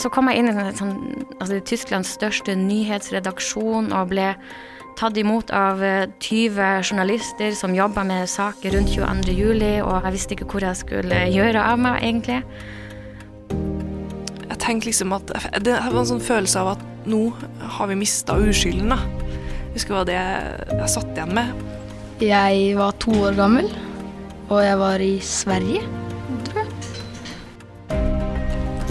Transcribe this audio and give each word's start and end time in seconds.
Så 0.00 0.08
kom 0.12 0.30
jeg 0.30 0.40
inn 0.40 0.48
i 0.48 0.68
sånn, 0.76 0.94
altså, 1.38 1.58
Tysklands 1.68 2.14
største 2.16 2.54
nyhetsredaksjon 2.56 3.92
og 3.92 4.12
ble 4.14 4.30
tatt 4.98 5.16
imot 5.20 5.50
av 5.56 5.80
20 6.20 6.60
eh, 6.60 6.78
journalister 6.84 7.54
som 7.56 7.74
jobba 7.76 8.04
med 8.06 8.28
saker 8.30 8.76
rundt 8.76 8.92
22. 8.92 9.34
juli, 9.36 9.74
og 9.84 10.06
jeg 10.06 10.16
visste 10.16 10.36
ikke 10.36 10.48
hvor 10.52 10.64
jeg 10.66 10.80
skulle 10.80 11.22
gjøre 11.32 11.64
av 11.64 11.80
meg, 11.80 12.00
egentlig. 12.04 12.40
Jeg 14.48 14.58
tenkte 14.62 14.90
liksom 14.90 15.14
at 15.16 15.32
Det 15.64 15.74
var 15.74 16.00
en 16.02 16.10
sånn 16.12 16.22
følelse 16.22 16.60
av 16.60 16.74
at 16.76 17.08
nå 17.08 17.22
har 17.78 17.88
vi 17.90 17.98
mista 17.98 18.36
uskylden, 18.38 18.92
da. 18.92 19.00
Jeg 19.72 19.80
husker 19.80 19.96
hva 19.96 20.04
det 20.08 20.18
jeg 20.18 20.92
satt 20.92 21.16
igjen 21.16 21.32
med. 21.36 21.64
Jeg 22.22 22.76
var 22.78 22.94
to 23.02 23.16
år 23.24 23.34
gammel, 23.38 23.72
og 24.48 24.60
jeg 24.62 24.78
var 24.78 25.02
i 25.02 25.16
Sverige. 25.24 26.01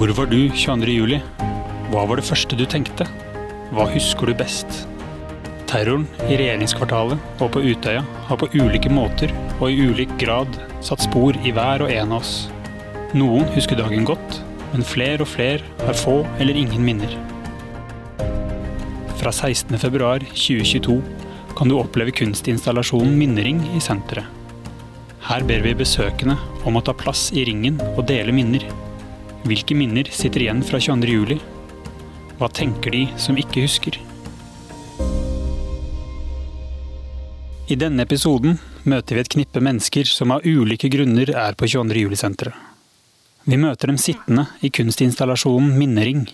Hvor 0.02 0.10
var 0.18 0.32
du 0.32 0.50
22. 0.50 0.94
juli? 0.98 1.18
Hva 1.92 2.08
var 2.10 2.18
det 2.18 2.26
første 2.26 2.58
du 2.58 2.64
tenkte? 2.66 3.06
Hva 3.70 3.84
husker 3.92 4.32
du 4.32 4.34
best? 4.34 4.80
Terroren 5.70 6.08
i 6.26 6.40
regjeringskvartalet 6.40 7.22
og 7.38 7.52
på 7.54 7.62
Utøya 7.62 8.02
har 8.26 8.40
på 8.42 8.50
ulike 8.56 8.90
måter 8.90 9.30
og 9.60 9.68
i 9.70 9.86
ulik 9.92 10.18
grad 10.18 10.58
satt 10.82 11.06
spor 11.06 11.38
i 11.46 11.54
hver 11.54 11.86
og 11.86 11.94
en 11.94 12.18
av 12.18 12.24
oss. 12.24 12.34
Noen 13.14 13.46
husker 13.54 13.78
dagen 13.78 14.10
godt, 14.10 14.42
men 14.74 14.82
flere 14.82 15.22
og 15.22 15.30
flere 15.36 15.62
har 15.86 16.02
få 16.02 16.24
eller 16.42 16.58
ingen 16.58 16.82
minner. 16.82 17.14
Fra 19.22 19.30
16.2.2022 19.30 21.02
kan 21.62 21.70
du 21.70 21.78
oppleve 21.78 22.18
kunstinstallasjonen 22.24 23.20
Minnering 23.22 23.68
i 23.78 23.86
senteret. 23.86 24.26
Her 25.30 25.46
ber 25.46 25.62
vi 25.62 25.78
besøkende 25.86 26.42
om 26.66 26.82
å 26.82 26.82
ta 26.90 26.98
plass 26.98 27.30
i 27.38 27.46
ringen 27.46 27.78
og 27.92 28.08
dele 28.10 28.34
minner. 28.34 28.66
Hvilke 29.42 29.74
minner 29.74 30.06
sitter 30.14 30.44
igjen 30.44 30.62
fra 30.62 30.78
22.07? 30.78 31.40
Hva 32.38 32.50
tenker 32.54 32.94
de 32.94 33.06
som 33.18 33.38
ikke 33.42 33.64
husker? 33.66 33.98
I 37.72 37.78
denne 37.80 38.06
episoden 38.06 38.60
møter 38.84 39.18
vi 39.18 39.24
et 39.24 39.32
knippe 39.34 39.64
mennesker 39.64 40.06
som 40.10 40.34
av 40.36 40.46
ulike 40.46 40.92
grunner 40.94 41.32
er 41.34 41.58
på 41.58 41.70
22. 41.72 42.04
juli-senteret. 42.04 42.54
Vi 43.50 43.58
møter 43.58 43.90
dem 43.90 43.98
sittende 43.98 44.46
i 44.62 44.70
kunstinstallasjonen 44.70 45.74
Minnering. 45.80 46.28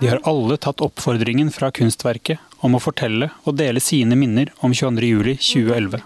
De 0.00 0.10
har 0.10 0.20
alle 0.28 0.58
tatt 0.60 0.82
oppfordringen 0.84 1.48
fra 1.54 1.70
kunstverket 1.72 2.42
om 2.60 2.76
å 2.76 2.82
fortelle 2.82 3.30
og 3.46 3.56
dele 3.56 3.80
sine 3.80 4.18
minner 4.20 4.52
om 4.60 4.74
22. 4.76 5.08
juli 5.08 5.38
2011. 5.40 6.02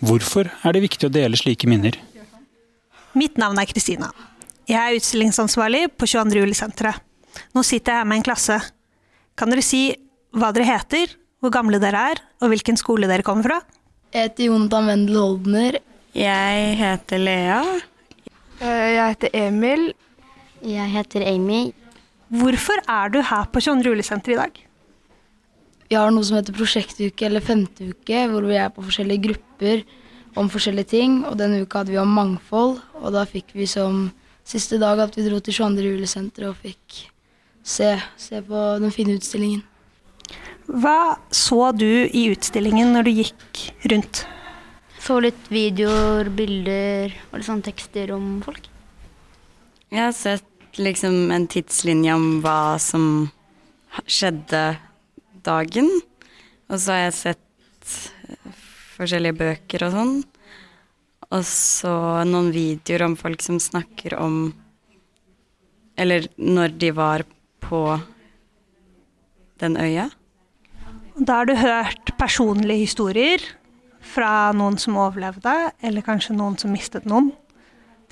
Hvorfor 0.00 0.48
er 0.48 0.72
det 0.72 0.84
viktig 0.86 1.10
å 1.10 1.12
dele 1.12 1.36
slike 1.36 1.68
minner? 1.68 2.00
Mitt 3.16 3.36
navn 3.40 3.60
er 3.60 3.68
Kristina. 3.68 4.08
Jeg 4.66 4.82
er 4.82 4.96
utstillingsansvarlig 4.98 5.84
på 5.94 6.08
22. 6.10 6.40
juli-senteret. 6.42 6.98
Nå 7.54 7.62
sitter 7.62 7.92
jeg 7.92 8.02
her 8.02 8.08
med 8.10 8.18
en 8.18 8.24
klasse. 8.26 8.56
Kan 9.38 9.52
dere 9.52 9.62
si 9.62 9.92
hva 10.34 10.48
dere 10.56 10.66
heter, 10.66 11.12
hvor 11.38 11.52
gamle 11.54 11.78
dere 11.78 12.00
er, 12.10 12.22
og 12.42 12.50
hvilken 12.50 12.78
skole 12.80 13.06
dere 13.06 13.22
kommer 13.22 13.46
fra. 13.46 13.60
Jeg 14.10 14.30
heter 14.32 14.48
Jonathan 14.48 14.90
Wendel 14.90 15.20
Holdner. 15.20 15.78
Jeg 16.18 16.74
heter 16.80 17.22
Lea. 17.22 17.60
Eh, 18.58 18.88
jeg 18.96 19.14
heter 19.14 19.38
Emil. 19.38 19.86
Jeg 20.66 20.90
heter 20.96 21.28
Amy. 21.30 21.62
Hvorfor 22.34 22.82
er 22.90 23.14
du 23.14 23.20
her 23.22 23.46
på 23.46 23.62
22. 23.62 23.86
juli-senteret 23.92 24.34
i 24.34 24.40
dag? 24.40 24.60
Vi 25.86 25.94
har 25.94 26.10
noe 26.10 26.26
som 26.26 26.40
heter 26.40 26.56
prosjektuke 26.56 27.28
eller 27.28 27.44
femteuke, 27.44 28.26
hvor 28.32 28.50
vi 28.50 28.58
er 28.58 28.74
på 28.74 28.82
forskjellige 28.82 29.28
grupper 29.28 29.86
om 30.34 30.50
forskjellige 30.50 30.90
ting. 30.96 31.20
Og 31.28 31.38
denne 31.38 31.62
uka 31.62 31.84
hadde 31.84 31.94
vi 31.94 32.02
om 32.02 32.18
mangfold, 32.18 32.80
og 32.98 33.12
da 33.14 33.22
fikk 33.30 33.54
vi 33.54 33.70
som 33.70 34.08
siste 34.46 34.78
dag 34.82 35.00
at 35.02 35.16
vi 35.18 35.26
dro 35.26 35.40
til 35.42 35.56
22. 35.56 35.86
juli-senteret 35.90 36.52
og 36.52 36.60
fikk 36.62 37.00
se, 37.66 37.96
se 38.20 38.42
på 38.46 38.62
den 38.82 38.94
fine 38.94 39.16
utstillingen. 39.18 39.64
Hva 40.66 41.18
så 41.34 41.70
du 41.76 42.06
i 42.06 42.26
utstillingen 42.32 42.92
når 42.94 43.06
du 43.06 43.12
gikk 43.20 43.62
rundt? 43.92 44.24
Så 45.02 45.20
litt 45.22 45.50
videoer, 45.52 46.30
bilder 46.34 47.14
og 47.30 47.38
litt 47.38 47.46
sånn 47.46 47.62
tekster 47.62 48.10
om 48.14 48.40
folk. 48.42 48.66
Jeg 49.94 50.02
har 50.02 50.14
sett 50.16 50.80
liksom 50.82 51.30
en 51.30 51.46
tidslinje 51.50 52.14
om 52.18 52.26
hva 52.42 52.76
som 52.82 53.28
skjedde 54.04 54.64
dagen. 55.46 55.90
Og 56.66 56.80
så 56.82 56.96
har 56.96 57.04
jeg 57.04 57.18
sett 57.20 57.92
eh, 58.26 58.56
forskjellige 58.96 59.38
bøker 59.38 59.86
og 59.86 59.94
sånn. 59.94 60.16
Og 61.34 61.42
så 61.48 61.92
noen 62.28 62.52
videoer 62.54 63.06
om 63.08 63.16
folk 63.18 63.42
som 63.42 63.58
snakker 63.62 64.14
om 64.20 64.54
Eller 65.96 66.28
når 66.36 66.76
de 66.76 66.90
var 66.92 67.24
på 67.64 67.80
den 69.58 69.78
øya. 69.80 70.10
Da 71.16 71.38
har 71.38 71.48
du 71.48 71.54
hørt 71.56 72.12
personlige 72.20 72.84
historier 72.84 73.40
fra 74.04 74.52
noen 74.52 74.76
som 74.78 74.98
overlevde, 75.00 75.54
eller 75.80 76.04
kanskje 76.04 76.36
noen 76.36 76.58
som 76.60 76.74
mistet 76.74 77.08
noen. 77.08 77.32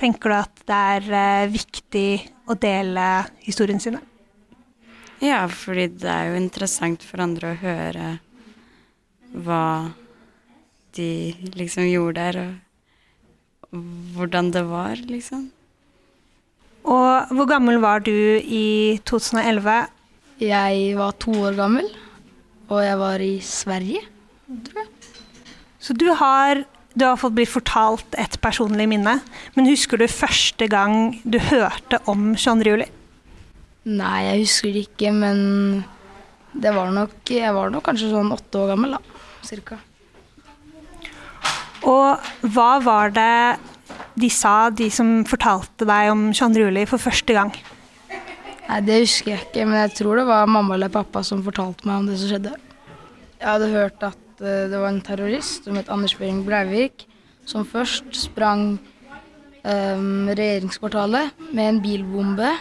Tenker 0.01 0.33
du 0.33 0.37
at 0.39 0.65
det 0.67 0.81
er 0.97 1.11
eh, 1.21 1.53
viktig 1.53 2.09
å 2.49 2.57
dele 2.59 3.05
historien 3.45 3.81
sine? 3.81 4.01
Ja, 5.23 5.45
fordi 5.49 5.87
det 6.01 6.11
er 6.11 6.33
jo 6.33 6.41
interessant 6.41 7.05
for 7.07 7.23
andre 7.23 7.53
å 7.53 7.61
høre 7.61 8.09
hva 9.45 9.93
de 10.97 11.11
liksom 11.55 11.87
gjorde 11.87 12.25
der, 12.25 12.41
og 12.41 12.74
hvordan 14.15 14.51
det 14.55 14.65
var, 14.69 15.01
liksom. 15.11 15.49
Og 16.85 17.33
hvor 17.33 17.49
gammel 17.49 17.81
var 17.81 18.05
du 18.05 18.13
i 18.13 19.01
2011? 19.09 19.87
Jeg 20.45 20.97
var 20.99 21.15
to 21.23 21.33
år 21.49 21.57
gammel. 21.57 21.89
Og 22.73 22.81
jeg 22.85 22.99
var 23.01 23.23
i 23.25 23.35
Sverige, 23.45 24.03
tror 24.67 24.83
jeg. 24.83 24.91
Så 25.85 25.93
du 26.01 26.07
har, 26.17 26.63
du 26.97 27.05
har 27.05 27.19
fått 27.21 27.35
blitt 27.37 27.53
fortalt 27.53 28.17
et 28.21 28.39
personlig 28.41 28.87
minne. 28.89 29.19
Men 29.57 29.69
husker 29.69 30.01
du 30.01 30.07
første 30.09 30.69
gang 30.73 31.19
du 31.25 31.39
hørte 31.51 32.01
om 32.09 32.33
22. 32.33 32.71
juli? 32.73 32.89
Nei, 33.85 34.21
jeg 34.31 34.45
husker 34.47 34.73
det 34.73 34.87
ikke, 34.89 35.13
men 35.13 35.41
det 36.55 36.71
var 36.73 36.93
nok 36.95 37.29
Jeg 37.29 37.51
var 37.53 37.73
nok 37.75 37.85
kanskje 37.85 38.13
sånn 38.13 38.33
åtte 38.33 38.63
år 38.63 38.73
gammel, 38.73 38.97
da. 38.97 39.21
Cirka. 39.45 39.77
Og 41.85 42.51
hva 42.55 42.71
var 42.85 43.13
det 43.13 43.61
de 44.19 44.31
sa, 44.33 44.71
de 44.71 44.89
som 44.93 45.23
fortalte 45.29 45.87
deg 45.89 46.11
om 46.13 46.29
22. 46.33 46.69
juli 46.69 46.85
for 46.89 47.03
første 47.03 47.37
gang? 47.37 47.53
Nei, 48.65 48.81
Det 48.87 49.01
husker 49.03 49.35
jeg 49.35 49.45
ikke, 49.45 49.67
men 49.69 49.81
jeg 49.83 49.97
tror 50.01 50.21
det 50.21 50.29
var 50.29 50.49
mamma 50.49 50.79
eller 50.79 50.93
pappa 50.93 51.23
som 51.27 51.45
fortalte 51.45 51.85
meg 51.89 52.01
om 52.01 52.07
det 52.09 52.19
som 52.21 52.31
skjedde. 52.33 52.55
Jeg 53.41 53.49
hadde 53.51 53.73
hørt 53.75 54.07
at 54.07 54.23
uh, 54.41 54.65
det 54.71 54.79
var 54.79 54.89
en 54.89 55.03
terrorist 55.05 55.67
som 55.67 55.77
het 55.77 55.91
Anders 55.93 56.17
Behring 56.17 56.41
Breivik, 56.47 57.05
som 57.45 57.67
først 57.69 58.09
sprang 58.17 58.79
um, 59.65 60.31
regjeringskvartalet 60.33 61.51
med 61.53 61.69
en 61.69 61.83
bilbombe. 61.85 62.55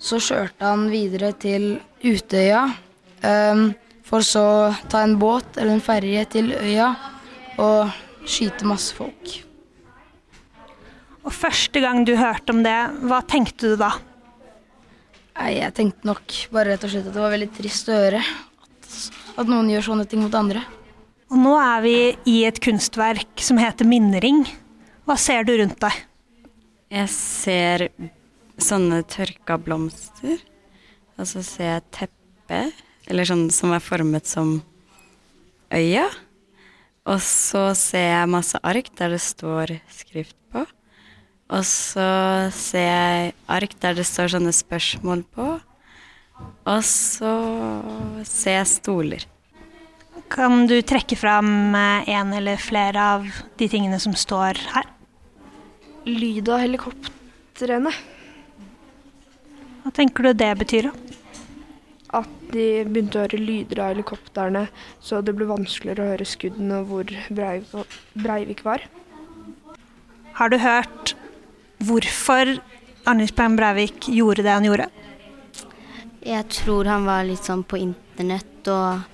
Så 0.00 0.16
kjørte 0.24 0.64
han 0.64 0.88
videre 0.88 1.34
til 1.36 1.74
Utøya, 2.00 2.70
um, 3.20 3.66
for 4.08 4.24
så 4.24 4.72
ta 4.88 5.04
en 5.04 5.18
båt 5.20 5.60
eller 5.60 5.76
en 5.76 5.84
ferje 5.84 6.24
til 6.32 6.54
øya 6.56 6.94
og 7.60 7.90
skyte 8.30 8.68
masse 8.68 8.94
folk. 8.96 9.32
Og 11.20 11.32
første 11.34 11.82
gang 11.82 12.04
du 12.08 12.14
hørte 12.16 12.54
om 12.54 12.62
det, 12.64 12.76
hva 13.04 13.20
tenkte 13.28 13.74
du 13.74 13.80
da? 13.80 13.92
Nei, 15.36 15.56
Jeg 15.60 15.74
tenkte 15.76 16.08
nok 16.08 16.36
bare 16.52 16.74
rett 16.74 16.84
og 16.84 16.92
slett 16.92 17.08
at 17.08 17.16
det 17.16 17.22
var 17.22 17.32
veldig 17.34 17.50
trist 17.56 17.88
å 17.90 17.96
høre 17.96 18.20
at, 18.20 18.94
at 19.40 19.50
noen 19.50 19.70
gjør 19.72 19.90
sånne 19.90 20.06
ting 20.08 20.22
mot 20.24 20.36
andre. 20.36 20.64
Og 21.30 21.38
nå 21.38 21.52
er 21.62 21.84
vi 21.84 21.96
i 22.32 22.40
et 22.48 22.58
kunstverk 22.62 23.44
som 23.44 23.60
heter 23.60 23.86
Minnering. 23.88 24.42
Hva 25.06 25.16
ser 25.20 25.44
du 25.46 25.54
rundt 25.60 25.78
deg? 25.82 26.00
Jeg 26.90 27.12
ser 27.14 27.86
sånne 28.60 29.04
tørka 29.06 29.56
blomster. 29.62 30.40
Og 31.20 31.28
så 31.28 31.44
ser 31.44 31.76
jeg 31.76 31.86
teppe, 31.94 32.60
eller 33.10 33.28
sånn 33.28 33.46
som 33.54 33.74
er 33.76 33.84
formet 33.84 34.26
som 34.26 34.56
øya. 35.70 36.08
Og 37.08 37.20
så 37.24 37.70
ser 37.78 38.06
jeg 38.10 38.30
masse 38.32 38.60
ark 38.60 38.90
der 38.98 39.14
det 39.14 39.22
står 39.24 39.78
skrift 39.92 40.36
på. 40.52 40.66
Og 41.50 41.64
så 41.66 42.06
ser 42.54 42.86
jeg 42.86 43.34
ark 43.50 43.74
der 43.82 43.96
det 43.98 44.06
står 44.06 44.34
sånne 44.36 44.52
spørsmål 44.54 45.24
på. 45.34 45.48
Og 46.68 46.80
så 46.86 47.32
ser 48.28 48.60
jeg 48.60 48.70
stoler. 48.70 49.26
Kan 50.30 50.68
du 50.70 50.76
trekke 50.86 51.16
fram 51.18 51.74
eh, 51.74 52.10
en 52.14 52.34
eller 52.36 52.60
flere 52.60 53.02
av 53.16 53.26
de 53.58 53.66
tingene 53.70 53.98
som 53.98 54.14
står 54.14 54.60
her? 54.76 54.86
Lyd 56.06 56.48
av 56.48 56.62
helikoptrene. 56.62 57.92
Hva 59.80 59.92
tenker 59.96 60.28
du 60.28 60.36
det 60.36 60.52
betyr? 60.60 60.90
At 62.16 62.30
de 62.50 62.82
begynte 62.88 63.20
å 63.20 63.24
høre 63.24 63.38
lyder 63.38 63.82
av 63.84 63.92
helikoptrene, 63.92 64.64
så 64.98 65.20
det 65.22 65.34
ble 65.38 65.46
vanskeligere 65.50 66.02
å 66.02 66.12
høre 66.14 66.26
skuddene 66.26 66.80
hvor 66.88 67.12
Breivik 67.30 68.64
var. 68.66 68.82
Har 70.40 70.50
du 70.50 70.58
hørt 70.58 71.14
hvorfor 71.86 72.56
Anders 73.08 73.32
Behn 73.36 73.56
Breivik 73.58 74.10
gjorde 74.10 74.44
det 74.46 74.56
han 74.56 74.66
gjorde? 74.66 74.90
Jeg 76.20 76.48
tror 76.52 76.90
han 76.90 77.06
var 77.08 77.24
litt 77.24 77.46
sånn 77.46 77.62
på 77.64 77.78
internett 77.80 78.68
og 78.68 79.06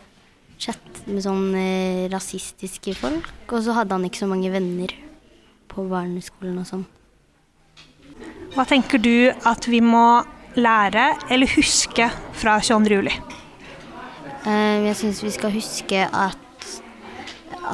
chat 0.58 1.02
med 1.06 1.22
sånn 1.22 1.52
eh, 1.54 2.06
rasistiske 2.10 2.96
folk. 2.98 3.28
Og 3.52 3.62
så 3.62 3.76
hadde 3.76 3.94
han 3.94 4.06
ikke 4.08 4.24
så 4.24 4.30
mange 4.30 4.50
venner 4.50 4.94
på 5.70 5.84
barneskolen 5.90 6.58
og 6.62 6.68
sånn. 6.68 6.86
Hva 8.56 8.64
tenker 8.66 8.98
du 9.02 9.28
at 9.46 9.68
vi 9.68 9.82
må 9.84 10.24
lære 10.56 11.06
eller 11.30 11.50
huske 11.56 12.08
fra 12.36 12.58
22. 12.60 12.96
juli? 12.98 13.14
Eh, 14.46 14.84
Jeg 14.86 14.96
syns 14.96 15.22
vi 15.24 15.30
skal 15.34 15.52
huske 15.52 16.04
at 16.06 16.36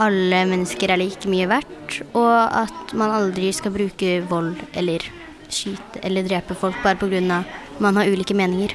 alle 0.00 0.44
mennesker 0.49 0.90
er 0.90 0.96
like 0.96 1.29
mye 1.29 1.49
verdt, 1.50 1.99
og 2.17 2.62
at 2.62 2.94
man 2.96 3.11
aldri 3.12 3.50
skal 3.52 3.75
bruke 3.75 4.23
vold 4.29 4.56
eller 4.75 5.05
skyte 5.52 6.00
eller 6.02 6.25
drepe 6.25 6.55
folk 6.56 6.76
bare 6.82 6.96
pga. 6.96 7.44
man 7.79 7.96
har 7.96 8.06
ulike 8.06 8.34
meninger. 8.34 8.73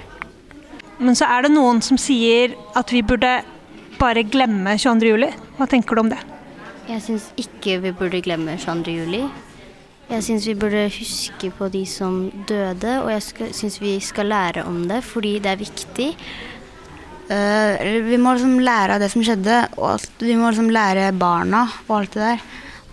Men 1.00 1.16
så 1.16 1.26
er 1.26 1.42
det 1.44 1.52
noen 1.52 1.82
som 1.82 1.98
sier 1.98 2.56
at 2.76 2.92
vi 2.92 3.02
burde 3.02 3.44
bare 4.00 4.24
glemme 4.24 4.78
22. 4.78 5.10
juli. 5.10 5.30
Hva 5.58 5.68
tenker 5.68 5.96
du 5.96 6.02
om 6.02 6.10
det? 6.10 6.20
Jeg 6.88 7.02
syns 7.02 7.32
ikke 7.38 7.82
vi 7.82 7.92
burde 7.92 8.22
glemme 8.22 8.58
22. 8.58 8.92
juli. 8.94 9.24
Jeg 10.08 10.24
syns 10.24 10.46
vi 10.48 10.54
burde 10.56 10.86
huske 10.88 11.50
på 11.52 11.68
de 11.72 11.82
som 11.90 12.30
døde, 12.48 12.94
og 13.02 13.10
jeg 13.12 13.52
syns 13.58 13.82
vi 13.82 13.98
skal 14.00 14.30
lære 14.32 14.64
om 14.64 14.86
det 14.88 15.02
fordi 15.04 15.34
det 15.44 15.52
er 15.52 15.60
viktig. 15.60 16.08
Uh, 17.28 18.06
vi 18.08 18.16
må 18.16 18.38
liksom 18.38 18.56
lære 18.64 18.96
av 18.96 19.04
det 19.04 19.12
som 19.12 19.26
skjedde, 19.28 19.60
og 19.76 20.08
vi 20.24 20.38
må 20.40 20.48
liksom 20.48 20.72
lære 20.72 21.12
barna 21.12 21.66
og 21.90 21.98
alt 22.00 22.16
det 22.16 22.24
der. 22.24 22.46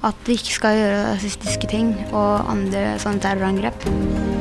At 0.05 0.27
vi 0.27 0.41
ikke 0.41 0.59
skal 0.59 0.81
gjøre 0.81 1.05
rasistiske 1.13 1.71
ting 1.71 1.95
og 2.11 2.51
andre 2.51 2.89
sånne 3.01 3.23
terrorangrep. 3.23 4.34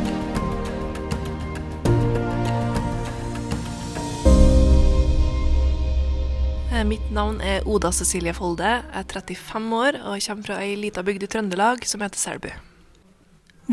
Mitt 6.74 7.06
navn 7.14 7.38
er 7.46 7.64
Oda 7.70 7.92
Cecilie 7.94 8.34
Folde. 8.36 8.66
Jeg 8.66 9.04
er 9.04 9.06
35 9.06 9.74
år 9.78 9.98
og 10.02 10.22
kommer 10.26 10.48
fra 10.48 10.56
ei 10.64 10.74
lita 10.80 11.04
bygd 11.06 11.26
i 11.26 11.30
Trøndelag 11.30 11.84
som 11.88 12.02
heter 12.04 12.20
Selbu. 12.20 12.50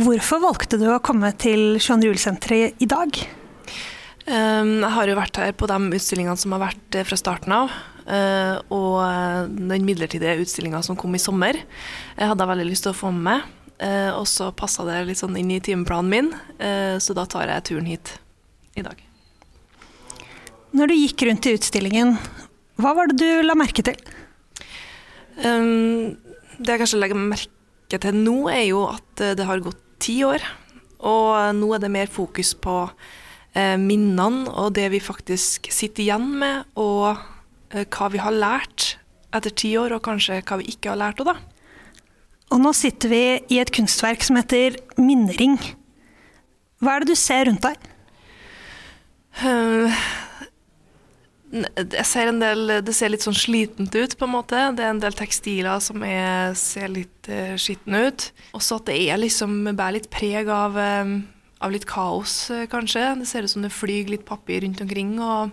Hvorfor 0.04 0.42
valgte 0.44 0.78
du 0.78 0.84
å 0.92 1.00
komme 1.02 1.30
til 1.40 1.78
22. 1.80 2.10
juli-senteret 2.10 2.82
i 2.84 2.88
dag? 2.90 3.16
Um, 4.28 4.84
Jeg 4.84 4.92
har 4.94 5.08
jo 5.10 5.16
vært 5.18 5.40
her 5.40 5.56
på 5.58 5.66
de 5.70 5.78
utstillingene 5.96 6.38
som 6.38 6.52
har 6.54 6.62
vært 6.68 6.98
eh, 7.00 7.06
fra 7.08 7.18
starten 7.18 7.54
av. 7.56 7.72
eh, 8.04 8.60
Og 8.70 9.00
eh, 9.02 9.48
den 9.72 9.88
midlertidige 9.88 10.36
utstillinga 10.44 10.82
som 10.86 10.98
kom 11.00 11.16
i 11.16 11.22
sommer, 11.22 11.56
jeg 11.56 12.28
hadde 12.30 12.44
jeg 12.44 12.52
veldig 12.52 12.68
lyst 12.68 12.84
til 12.86 12.92
å 12.92 12.98
få 13.00 13.10
med 13.16 13.24
meg. 13.26 13.48
Eh, 13.80 14.10
Og 14.12 14.28
så 14.28 14.52
passa 14.52 14.84
det 14.86 15.00
litt 15.08 15.18
sånn 15.18 15.38
inn 15.40 15.50
i 15.56 15.58
timeplanen 15.64 16.12
min, 16.12 16.30
eh, 16.60 17.00
så 17.00 17.16
da 17.16 17.24
tar 17.24 17.48
jeg 17.48 17.64
turen 17.72 17.88
hit 17.90 18.18
i 18.76 18.84
dag. 18.86 19.00
Når 20.76 20.86
du 20.86 20.94
gikk 20.94 21.26
rundt 21.26 21.48
i 21.50 21.56
utstillingen, 21.56 22.14
hva 22.82 22.94
var 22.96 23.10
det 23.10 23.18
du 23.20 23.42
la 23.46 23.56
merke 23.58 23.84
til? 23.86 23.96
Um, 25.40 26.16
det 26.60 26.74
jeg 26.74 26.82
kanskje 26.82 27.00
legger 27.00 27.20
merke 27.20 28.00
til 28.02 28.18
nå, 28.20 28.36
er 28.52 28.66
jo 28.68 28.84
at 28.90 29.22
eh, 29.24 29.36
det 29.38 29.46
har 29.48 29.62
gått 29.64 29.80
ti 30.02 30.20
år. 30.26 30.44
Og 31.00 31.56
nå 31.56 31.70
er 31.74 31.80
det 31.82 31.92
mer 31.92 32.10
fokus 32.12 32.52
på 32.60 32.74
eh, 33.56 33.76
minnene 33.80 34.50
og 34.50 34.74
det 34.76 34.90
vi 34.92 35.00
faktisk 35.00 35.70
sitter 35.72 36.04
igjen 36.04 36.28
med, 36.42 36.68
og 36.76 37.14
eh, 37.72 37.86
hva 37.88 38.10
vi 38.12 38.20
har 38.20 38.36
lært 38.36 38.94
etter 39.32 39.54
ti 39.54 39.72
år, 39.80 39.94
og 39.96 40.04
kanskje 40.04 40.42
hva 40.44 40.60
vi 40.60 40.68
ikke 40.74 40.92
har 40.92 41.00
lært 41.00 41.22
òg, 41.24 41.32
da. 41.32 41.38
Og 42.50 42.58
nå 42.60 42.72
sitter 42.74 43.12
vi 43.12 43.22
i 43.54 43.60
et 43.62 43.70
kunstverk 43.70 44.24
som 44.26 44.36
heter 44.40 44.76
Minnering. 44.98 45.56
Hva 46.82 46.96
er 46.96 47.04
det 47.04 47.14
du 47.14 47.20
ser 47.20 47.46
rundt 47.46 47.62
deg? 47.62 47.78
N- 49.46 49.92
Jeg 51.50 52.06
ser 52.06 52.30
en 52.30 52.38
del, 52.38 52.76
Det 52.86 52.94
ser 52.94 53.10
litt 53.10 53.24
sånn 53.26 53.36
slitent 53.36 53.94
ut, 53.96 54.14
på 54.16 54.26
en 54.26 54.34
måte. 54.36 54.60
Det 54.78 54.84
er 54.84 54.92
en 54.94 55.02
del 55.02 55.16
tekstiler 55.18 55.82
som 55.82 56.04
er, 56.06 56.54
ser 56.58 56.92
litt 56.92 57.30
uh, 57.30 57.56
skitne 57.58 58.04
ut. 58.06 58.28
Også 58.54 58.78
at 58.78 58.90
det 58.90 58.98
er 59.10 59.18
liksom 59.18 59.64
bærer 59.72 59.98
litt 59.98 60.10
preg 60.14 60.50
av, 60.54 60.78
eh, 60.78 61.16
av 61.60 61.74
litt 61.74 61.88
kaos, 61.90 62.36
uh, 62.54 62.68
kanskje. 62.70 63.02
Det 63.18 63.26
ser 63.26 63.46
ut 63.46 63.54
som 63.54 63.66
det 63.66 63.72
flyr 63.74 64.12
litt 64.12 64.24
papir 64.28 64.62
rundt 64.62 64.82
omkring. 64.84 65.16
og 65.18 65.50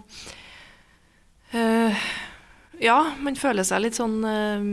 uh, 1.55 2.05
Ja, 2.77 2.99
man 3.17 3.39
føler 3.39 3.65
seg 3.65 3.81
litt 3.87 3.97
sånn 3.97 4.21
eh, 4.21 4.69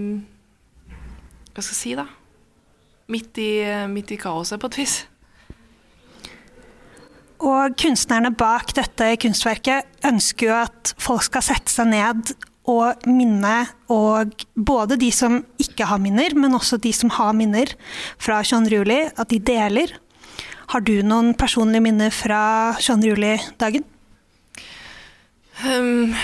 Hva 1.54 1.64
skal 1.64 1.72
jeg 1.72 1.80
si, 1.80 1.96
da? 1.96 2.04
Midt 3.08 3.40
i, 3.40 3.50
midt 3.88 4.12
i 4.12 4.20
kaoset, 4.20 4.60
på 4.60 4.68
et 4.72 4.82
vis. 4.84 5.02
Og 7.44 7.76
kunstnerne 7.76 8.32
bak 8.32 8.72
dette 8.76 9.10
kunstverket 9.20 10.06
ønsker 10.08 10.48
jo 10.48 10.56
at 10.62 10.94
folk 11.02 11.26
skal 11.26 11.44
sette 11.44 11.72
seg 11.72 11.90
ned 11.92 12.32
og 12.70 13.04
minne, 13.04 13.66
og 13.92 14.32
både 14.56 14.96
de 14.96 15.10
som 15.12 15.42
ikke 15.60 15.84
har 15.90 16.00
minner, 16.00 16.32
men 16.32 16.56
også 16.56 16.78
de 16.80 16.94
som 16.96 17.12
har 17.12 17.34
minner 17.36 17.74
fra 18.16 18.40
22. 18.40 18.72
juli, 18.72 19.02
at 19.12 19.28
de 19.28 19.40
deler. 19.44 19.92
Har 20.72 20.80
du 20.80 20.94
noen 21.04 21.34
personlige 21.36 21.84
minner 21.84 22.14
fra 22.14 22.72
22. 22.80 23.10
juli-dagen? 23.12 23.84
Um, 25.60 26.14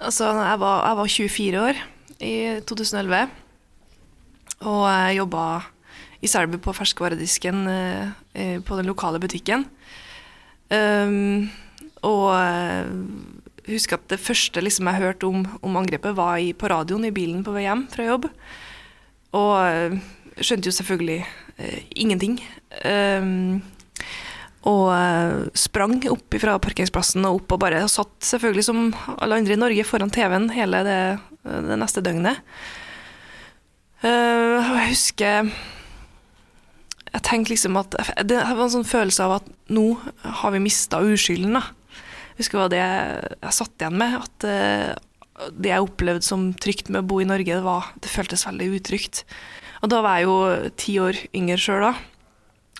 altså, 0.00 0.32
jeg 0.32 0.60
var, 0.64 0.86
jeg 0.88 0.96
var 1.02 1.12
24 1.18 1.60
år 1.66 1.82
i 2.24 2.34
2011, 2.64 3.28
og 4.64 4.82
jeg 4.88 5.18
jobba 5.20 5.44
i 6.24 6.26
Selbu 6.26 6.58
på 6.64 6.72
ferskvaredisken 6.74 7.68
eh, 7.70 8.08
på 8.64 8.78
den 8.78 8.88
lokale 8.90 9.20
butikken. 9.22 9.64
Um, 10.68 11.48
og 12.06 12.28
eh, 12.36 12.90
husker 13.68 13.98
at 13.98 14.08
det 14.12 14.20
første 14.22 14.62
liksom, 14.62 14.88
jeg 14.90 15.02
hørte 15.02 15.28
om, 15.28 15.44
om 15.64 15.78
angrepet, 15.80 16.16
var 16.16 16.38
i, 16.40 16.52
på 16.56 16.70
radioen 16.70 17.08
i 17.08 17.14
bilen 17.14 17.44
på 17.44 17.54
vei 17.54 17.66
hjem 17.66 17.86
fra 17.92 18.06
jobb. 18.06 18.28
Og 19.38 19.54
eh, 19.64 19.98
skjønte 20.38 20.70
jo 20.70 20.76
selvfølgelig 20.76 21.22
uh, 21.58 21.80
ingenting. 21.98 22.38
Um, 22.84 23.60
og 24.68 24.88
eh, 24.92 25.46
sprang 25.56 26.00
opp 26.10 26.34
fra 26.42 26.56
parkeringsplassen 26.60 27.24
og 27.24 27.38
opp 27.38 27.54
og 27.54 27.60
bare 27.62 27.84
satt 27.88 28.26
selvfølgelig 28.26 28.64
som 28.66 28.80
alle 29.14 29.38
andre 29.38 29.54
i 29.54 29.60
Norge 29.60 29.84
foran 29.86 30.12
TV-en 30.12 30.50
hele 30.52 30.82
det, 30.84 30.98
det 31.46 31.78
neste 31.80 32.02
døgnet. 32.04 32.42
Uh, 34.02 34.58
og 34.58 34.74
jeg 34.76 34.90
husker 34.92 35.50
Jeg 37.18 37.26
tenkte 37.26 37.50
liksom 37.50 37.76
at 37.80 37.96
Det 38.30 38.38
var 38.38 38.62
en 38.62 38.76
sånn 38.78 38.86
følelse 38.86 39.24
av 39.26 39.40
at 39.40 39.48
nå 39.74 39.88
har 40.38 40.54
vi 40.54 40.62
mista 40.62 41.00
uskylden. 41.02 41.58
da. 41.58 41.64
Jeg 42.36 42.44
husker 42.44 42.60
hva 42.60 42.68
det 42.70 42.78
jeg 42.78 43.54
satt 43.56 43.82
igjen 43.82 43.98
med. 43.98 44.14
At 44.22 44.46
eh, 44.46 45.48
det 45.50 45.72
jeg 45.72 45.82
opplevde 45.82 46.26
som 46.26 46.52
trygt 46.54 46.92
med 46.92 47.02
å 47.02 47.08
bo 47.10 47.18
i 47.22 47.26
Norge, 47.26 47.58
det, 47.58 47.64
var, 47.64 47.90
det 47.98 48.12
føltes 48.12 48.46
veldig 48.46 48.70
utrygt. 48.78 49.24
Og 49.82 49.90
da 49.90 50.00
var 50.04 50.18
jeg 50.18 50.28
jo 50.28 50.38
ti 50.78 50.94
år 51.02 51.18
yngre 51.34 51.58
sjøl 51.62 51.88
da. 51.88 51.92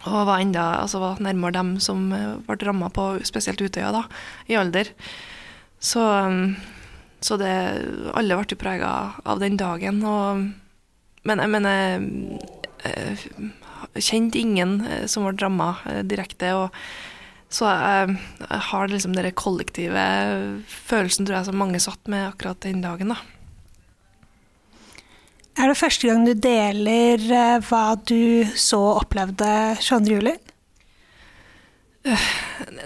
Og 0.07 0.23
var 0.29 0.39
enda 0.39 0.65
altså 0.85 1.03
var 1.03 1.23
nærmere 1.23 1.59
dem 1.59 1.75
som 1.83 2.09
eh, 2.15 2.39
ble 2.47 2.59
ramma 2.63 2.91
på 2.95 3.11
spesielt 3.27 3.63
Utøya 3.63 3.91
da, 3.95 4.05
i 4.47 4.59
alder. 4.59 4.93
Så, 5.83 6.03
um, 6.03 6.55
så 7.23 7.39
det 7.39 7.51
Alle 8.15 8.39
ble 8.39 8.47
jo 8.55 8.59
prega 8.59 8.93
av 9.27 9.43
den 9.43 9.59
dagen. 9.59 9.99
Og, 10.07 10.47
men 11.27 11.43
jeg 11.43 11.55
mener 11.55 12.07
eh, 12.87 13.27
Kjente 13.95 14.41
ingen 14.41 14.81
eh, 14.87 15.07
som 15.11 15.27
ble 15.27 15.37
ramma 15.41 15.75
direkte. 16.05 16.55
og 16.55 16.75
så 17.49 17.65
jeg, 17.65 18.17
jeg 18.43 18.61
har 18.69 18.91
liksom 18.93 19.15
den 19.17 19.33
kollektive 19.33 20.03
følelsen 20.69 21.25
tror 21.25 21.39
jeg 21.39 21.49
som 21.49 21.57
mange 21.57 21.81
satt 21.81 22.11
med 22.13 22.27
akkurat 22.29 22.61
den 22.61 22.83
dagen. 22.85 23.15
da. 23.15 23.23
Er 25.59 25.73
det 25.73 25.79
første 25.81 26.07
gang 26.07 26.23
du 26.23 26.37
deler 26.39 27.25
eh, 27.35 27.57
hva 27.67 27.97
du 27.99 28.47
så 28.55 28.79
opplevde 29.01 29.49
22. 29.83 30.13
juli? 30.13 30.35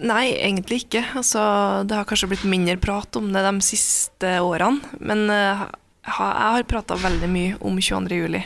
Nei, 0.00 0.32
egentlig 0.38 0.86
ikke. 0.86 1.02
Altså, 1.20 1.42
det 1.84 1.98
har 1.98 2.08
kanskje 2.08 2.30
blitt 2.30 2.46
mindre 2.48 2.78
prat 2.80 3.18
om 3.20 3.28
det 3.34 3.42
de 3.44 3.52
siste 3.66 4.38
årene. 4.40 4.80
Men 5.04 5.26
eh, 5.28 5.66
jeg 6.06 6.16
har 6.16 6.64
prata 6.70 6.96
veldig 6.96 7.28
mye 7.34 7.58
om 7.60 7.76
22. 7.76 8.22
juli 8.22 8.40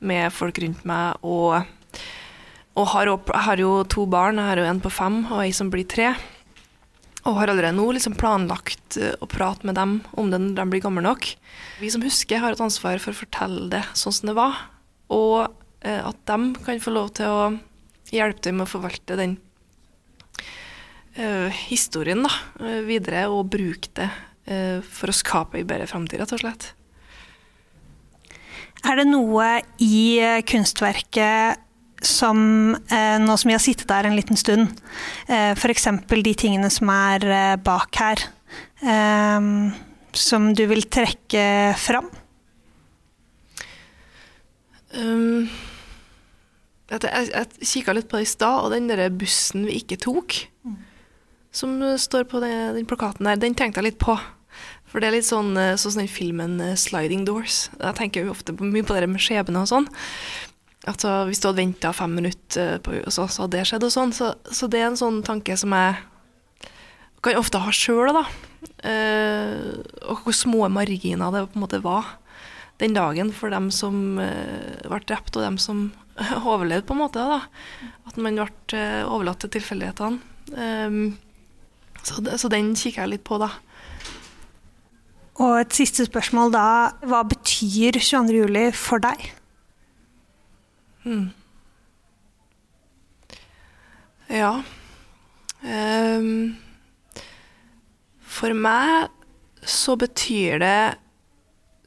med 0.00 0.32
folk 0.32 0.62
rundt 0.64 0.88
meg. 0.88 1.20
Og, 1.20 1.60
og 2.78 2.86
har, 2.94 3.10
opp- 3.10 3.34
har 3.34 3.58
jo 3.60 3.82
to 3.90 4.04
barn. 4.10 4.38
Jeg 4.38 4.52
har 4.52 4.60
jo 4.62 4.66
en 4.70 4.82
på 4.84 4.92
fem 4.94 5.20
og 5.26 5.40
ei 5.42 5.50
som 5.56 5.70
blir 5.72 5.86
tre. 5.90 6.12
Og 7.26 7.34
har 7.40 7.50
allerede 7.50 7.74
nå 7.76 7.88
liksom 7.96 8.14
planlagt 8.16 8.96
eh, 9.00 9.16
å 9.20 9.26
prate 9.28 9.66
med 9.66 9.74
dem 9.76 9.96
om 10.16 10.30
det 10.30 10.38
når 10.44 10.60
de 10.60 10.66
blir 10.72 10.84
gamle 10.84 11.02
nok. 11.04 11.26
Vi 11.82 11.90
som 11.92 12.04
husker, 12.06 12.40
har 12.40 12.54
et 12.54 12.62
ansvar 12.62 13.02
for 13.02 13.12
å 13.12 13.18
fortelle 13.18 13.66
det 13.74 13.82
sånn 13.98 14.14
som 14.14 14.30
det 14.30 14.36
var. 14.38 14.62
Og 15.12 15.48
eh, 15.82 16.00
at 16.06 16.22
de 16.30 16.38
kan 16.64 16.80
få 16.80 16.94
lov 16.94 17.10
til 17.18 17.26
å 17.34 17.42
hjelpe 18.14 18.40
til 18.46 18.56
med 18.56 18.64
å 18.68 18.70
forvalte 18.70 19.18
den 19.18 19.34
eh, 21.18 21.50
historien 21.68 22.22
da, 22.24 22.32
eh, 22.62 22.80
videre 22.86 23.26
og 23.28 23.50
bruke 23.52 23.90
det 23.98 24.08
eh, 24.48 24.78
for 24.86 25.10
å 25.10 25.18
skape 25.18 25.58
ei 25.60 25.66
bedre 25.68 25.90
framtid, 25.90 26.22
rett 26.22 26.36
og 26.38 26.44
slett. 26.46 26.70
Er 28.86 29.00
det 29.02 29.08
noe 29.10 29.56
i 29.82 29.96
eh, 30.22 30.40
kunstverket 30.46 31.66
som 32.04 32.76
eh, 32.90 33.18
nå 33.18 33.36
som 33.36 33.50
vi 33.50 33.56
har 33.56 33.62
sittet 33.62 33.88
der 33.90 34.06
en 34.06 34.16
liten 34.16 34.38
stund, 34.38 34.70
eh, 35.26 35.52
f.eks. 35.54 35.88
de 36.08 36.34
tingene 36.34 36.70
som 36.70 36.90
er 36.92 37.26
eh, 37.26 37.56
bak 37.56 37.98
her, 37.98 38.22
eh, 38.82 39.48
som 40.12 40.52
du 40.54 40.64
vil 40.70 40.86
trekke 40.86 41.74
fram? 41.78 42.10
Um, 44.96 45.50
jeg 46.88 47.04
jeg, 47.04 47.46
kikka 47.60 47.92
litt 47.92 48.08
på 48.08 48.16
det 48.16 48.24
i 48.24 48.30
stad, 48.30 48.64
og 48.64 48.72
den 48.72 48.88
der 48.88 49.10
bussen 49.12 49.66
vi 49.68 49.82
ikke 49.82 50.00
tok, 50.00 50.38
som 51.52 51.76
står 51.98 52.24
på 52.30 52.40
den, 52.40 52.74
den 52.78 52.88
plakaten 52.88 53.28
der, 53.28 53.40
den 53.40 53.56
tenkte 53.58 53.82
jeg 53.82 53.92
litt 53.92 54.00
på. 54.00 54.16
For 54.88 55.02
det 55.02 55.10
er 55.10 55.18
litt 55.18 55.28
sånn 55.28 55.52
sånn 55.76 55.98
den 56.00 56.08
filmen 56.08 56.56
'Sliding 56.72 57.26
Doors'. 57.28 57.68
Jeg 57.76 57.98
tenker 57.98 58.24
jo 58.24 58.32
ofte 58.32 58.54
på, 58.56 58.64
mye 58.64 58.86
på 58.86 58.96
det 58.96 59.10
med 59.10 59.20
skjebne 59.20 59.60
og 59.60 59.68
sånn. 59.68 59.88
Altså, 60.88 61.24
hvis 61.28 61.40
du 61.42 61.48
hadde 61.48 61.60
venta 61.60 61.92
fem 61.96 62.14
minutter, 62.18 62.78
på, 62.84 62.96
så, 63.12 63.26
så 63.28 63.44
hadde 63.44 63.58
det 63.58 63.66
skjedd 63.68 63.86
og 63.88 63.94
sånn. 63.94 64.14
Så, 64.16 64.32
så, 64.50 64.68
det 64.70 64.82
er 64.82 64.90
en 64.90 65.00
sånn 65.00 65.20
tanke 65.26 65.56
som 65.60 65.74
jeg 65.76 65.98
kan 67.24 67.38
ofte 67.38 67.60
ha 67.62 67.74
sjøl, 67.74 68.12
da. 68.16 68.24
Uh, 68.82 69.78
og 70.10 70.24
hvor 70.24 70.34
små 70.34 70.66
marginer 70.70 71.34
det 71.34 71.44
på 71.50 71.58
en 71.58 71.62
måte 71.62 71.78
var 71.82 72.16
den 72.82 72.94
dagen 72.94 73.30
for 73.34 73.50
dem 73.54 73.68
som 73.74 74.18
uh, 74.18 74.82
ble 74.86 75.00
drept, 75.06 75.36
og 75.36 75.44
dem 75.44 75.58
som 75.62 75.88
overlevde, 76.52 76.86
på 76.88 76.96
en 76.96 77.02
måte. 77.02 77.22
da. 77.22 77.40
At 78.08 78.18
man 78.18 78.38
ble 78.38 78.48
eh, 78.78 79.04
overlatt 79.06 79.42
til 79.44 79.58
tilfeldighetene. 79.58 80.36
Um, 80.56 81.18
så, 82.02 82.22
så, 82.40 82.48
den 82.48 82.72
kikker 82.78 83.04
jeg 83.04 83.16
litt 83.16 83.26
på, 83.26 83.38
da. 83.42 83.50
Og 85.38 85.60
et 85.60 85.74
siste 85.76 86.06
spørsmål 86.08 86.54
da. 86.54 86.68
Hva 87.06 87.22
betyr 87.28 88.00
22. 88.00 88.38
juli 88.40 88.64
for 88.74 89.02
deg? 89.02 89.28
Hmm. 91.08 91.30
Ja 94.28 94.58
um, 95.64 96.56
For 98.28 98.52
meg 98.52 99.08
så 99.64 99.96
betyr 99.96 100.60
det 100.60 100.80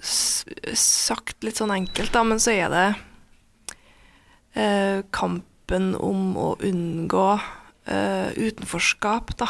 sagt 0.01 1.45
litt 1.45 1.61
sånn 1.61 1.73
enkelt, 1.75 2.09
da, 2.15 2.23
men 2.25 2.41
så 2.41 2.55
er 2.55 2.73
det 2.73 2.87
uh, 4.57 5.05
kampen 5.13 5.93
om 6.01 6.33
å 6.41 6.47
unngå 6.65 7.27
uh, 7.37 8.29
utenforskap, 8.33 9.35
da. 9.37 9.47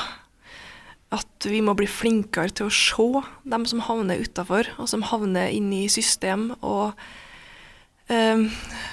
At 1.16 1.48
vi 1.48 1.64
må 1.64 1.76
bli 1.80 1.88
flinkere 1.88 2.52
til 2.52 2.68
å 2.68 2.76
se 2.76 3.24
dem 3.56 3.68
som 3.68 3.84
havner 3.88 4.20
utafor, 4.28 4.68
og 4.76 4.92
som 4.92 5.08
havner 5.08 5.52
inn 5.56 5.72
i 5.76 5.86
system 5.92 6.52
og 6.60 7.00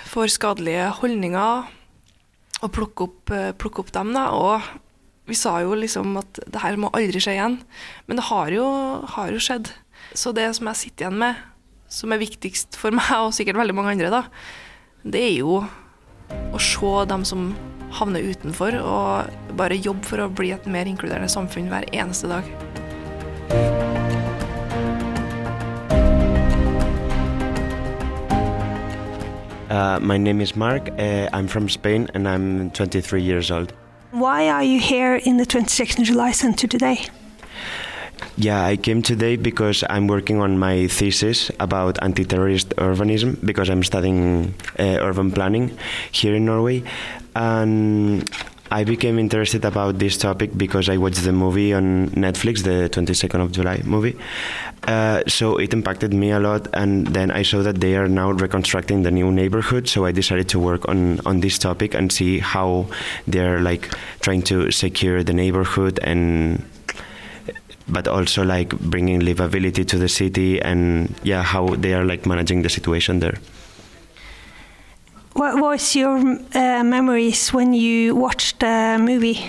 får 0.08 0.30
skadelige 0.34 0.86
holdninger, 1.00 1.66
og 2.58 2.72
plukke 2.74 3.06
opp, 3.06 3.30
eh, 3.34 3.52
plukke 3.54 3.82
opp 3.84 3.92
dem, 3.94 4.12
da. 4.16 4.28
Og 4.34 4.62
vi 5.28 5.36
sa 5.38 5.58
jo 5.62 5.76
liksom 5.78 6.16
at 6.20 6.40
det 6.46 6.62
her 6.62 6.78
må 6.80 6.90
aldri 6.96 7.20
skje 7.22 7.36
igjen, 7.36 7.58
men 8.06 8.18
det 8.18 8.26
har 8.30 8.50
jo, 8.54 8.66
har 9.14 9.32
jo 9.34 9.42
skjedd. 9.42 9.72
Så 10.14 10.32
det 10.34 10.48
som 10.56 10.70
jeg 10.70 10.82
sitter 10.82 11.06
igjen 11.06 11.20
med, 11.20 11.36
som 11.88 12.12
er 12.12 12.22
viktigst 12.22 12.78
for 12.80 12.94
meg, 12.98 13.12
og 13.20 13.34
sikkert 13.36 13.60
veldig 13.60 13.76
mange 13.76 13.96
andre, 13.96 14.10
da, 14.10 14.24
det 15.04 15.24
er 15.30 15.36
jo 15.40 15.62
å 16.52 16.60
se 16.60 16.94
dem 17.08 17.24
som 17.24 17.52
havner 17.98 18.26
utenfor, 18.26 18.76
og 18.82 19.54
bare 19.56 19.78
jobbe 19.80 20.04
for 20.04 20.20
å 20.20 20.32
bli 20.32 20.52
et 20.52 20.66
mer 20.68 20.88
inkluderende 20.90 21.30
samfunn 21.32 21.70
hver 21.72 21.88
eneste 21.94 22.28
dag. 22.28 22.67
Uh, 29.68 29.98
my 30.00 30.16
name 30.16 30.40
is 30.40 30.56
Mark. 30.56 30.88
Uh, 30.98 31.28
I'm 31.32 31.46
from 31.46 31.68
Spain 31.68 32.08
and 32.14 32.26
I'm 32.26 32.70
23 32.70 33.22
years 33.22 33.50
old. 33.50 33.72
Why 34.12 34.48
are 34.48 34.62
you 34.62 34.80
here 34.80 35.16
in 35.16 35.36
the 35.36 35.44
22nd 35.44 36.04
July 36.04 36.32
Center 36.32 36.66
today? 36.66 37.04
Yeah, 38.36 38.64
I 38.64 38.76
came 38.76 39.02
today 39.02 39.36
because 39.36 39.84
I'm 39.90 40.06
working 40.06 40.40
on 40.40 40.58
my 40.58 40.86
thesis 40.86 41.50
about 41.60 42.02
anti 42.02 42.24
terrorist 42.24 42.70
urbanism 42.76 43.44
because 43.44 43.68
I'm 43.68 43.84
studying 43.84 44.54
uh, 44.78 44.98
urban 45.02 45.30
planning 45.30 45.76
here 46.12 46.34
in 46.34 46.46
Norway. 46.46 46.82
And 47.36 48.28
I 48.70 48.84
became 48.84 49.18
interested 49.18 49.64
about 49.64 49.98
this 49.98 50.16
topic 50.16 50.56
because 50.56 50.88
I 50.88 50.96
watched 50.98 51.24
the 51.24 51.32
movie 51.32 51.72
on 51.72 52.10
Netflix, 52.10 52.62
the 52.62 52.88
22nd 52.90 53.40
of 53.42 53.52
July 53.52 53.80
movie. 53.84 54.16
Uh, 54.84 55.22
so 55.26 55.56
it 55.56 55.72
impacted 55.72 56.12
me 56.12 56.30
a 56.30 56.38
lot, 56.38 56.68
and 56.74 57.06
then 57.08 57.30
I 57.30 57.42
saw 57.42 57.62
that 57.62 57.80
they 57.80 57.96
are 57.96 58.08
now 58.08 58.30
reconstructing 58.30 59.02
the 59.02 59.10
new 59.10 59.32
neighborhood. 59.32 59.88
So 59.88 60.04
I 60.04 60.12
decided 60.12 60.48
to 60.50 60.58
work 60.58 60.88
on 60.88 61.20
on 61.26 61.40
this 61.40 61.58
topic 61.58 61.94
and 61.94 62.12
see 62.12 62.38
how 62.38 62.86
they're 63.26 63.60
like 63.60 63.88
trying 64.20 64.42
to 64.42 64.70
secure 64.70 65.22
the 65.22 65.32
neighborhood 65.32 65.98
and 66.02 66.64
but 67.88 68.06
also 68.06 68.44
like 68.44 68.78
bringing 68.80 69.20
livability 69.20 69.86
to 69.88 69.98
the 69.98 70.08
city 70.08 70.60
and 70.60 71.14
yeah 71.22 71.42
how 71.42 71.74
they 71.76 71.94
are 71.94 72.04
like 72.04 72.26
managing 72.26 72.62
the 72.62 72.68
situation 72.68 73.20
there 73.20 73.38
what 75.38 75.60
was 75.60 75.94
your 75.94 76.18
uh, 76.18 76.82
memories 76.82 77.52
when 77.52 77.72
you 77.72 78.12
watched 78.16 78.58
the 78.58 78.98
movie 79.00 79.48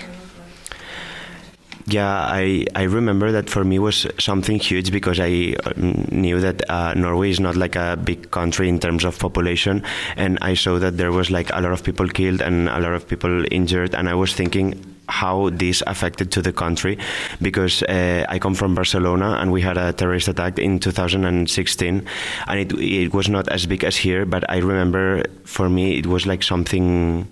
yeah, 1.92 2.26
I, 2.28 2.66
I 2.74 2.82
remember 2.84 3.32
that 3.32 3.50
for 3.50 3.64
me 3.64 3.78
was 3.78 4.06
something 4.18 4.58
huge 4.58 4.90
because 4.90 5.18
I 5.20 5.54
um, 5.64 6.06
knew 6.10 6.40
that 6.40 6.68
uh, 6.70 6.94
Norway 6.94 7.30
is 7.30 7.40
not 7.40 7.56
like 7.56 7.76
a 7.76 7.96
big 7.96 8.30
country 8.30 8.68
in 8.68 8.78
terms 8.78 9.04
of 9.04 9.18
population, 9.18 9.82
and 10.16 10.38
I 10.40 10.54
saw 10.54 10.78
that 10.78 10.96
there 10.96 11.12
was 11.12 11.30
like 11.30 11.50
a 11.52 11.60
lot 11.60 11.72
of 11.72 11.82
people 11.82 12.08
killed 12.08 12.40
and 12.40 12.68
a 12.68 12.78
lot 12.80 12.92
of 12.92 13.06
people 13.08 13.44
injured, 13.50 13.94
and 13.94 14.08
I 14.08 14.14
was 14.14 14.34
thinking 14.34 14.90
how 15.10 15.50
this 15.50 15.82
affected 15.86 16.30
to 16.32 16.40
the 16.40 16.52
country 16.52 16.96
because 17.42 17.82
uh, 17.84 18.24
I 18.28 18.38
come 18.38 18.54
from 18.54 18.74
Barcelona 18.74 19.38
and 19.40 19.50
we 19.50 19.60
had 19.60 19.76
a 19.76 19.92
terrorist 19.92 20.28
attack 20.28 20.58
in 20.58 20.78
2016 20.78 22.06
and 22.46 22.60
it, 22.60 22.72
it 22.78 23.12
was 23.12 23.28
not 23.28 23.48
as 23.48 23.66
big 23.66 23.82
as 23.82 23.96
here 23.96 24.24
but 24.24 24.48
I 24.48 24.58
remember 24.58 25.24
for 25.44 25.68
me 25.68 25.98
it 25.98 26.06
was 26.06 26.26
like 26.26 26.44
something 26.44 27.26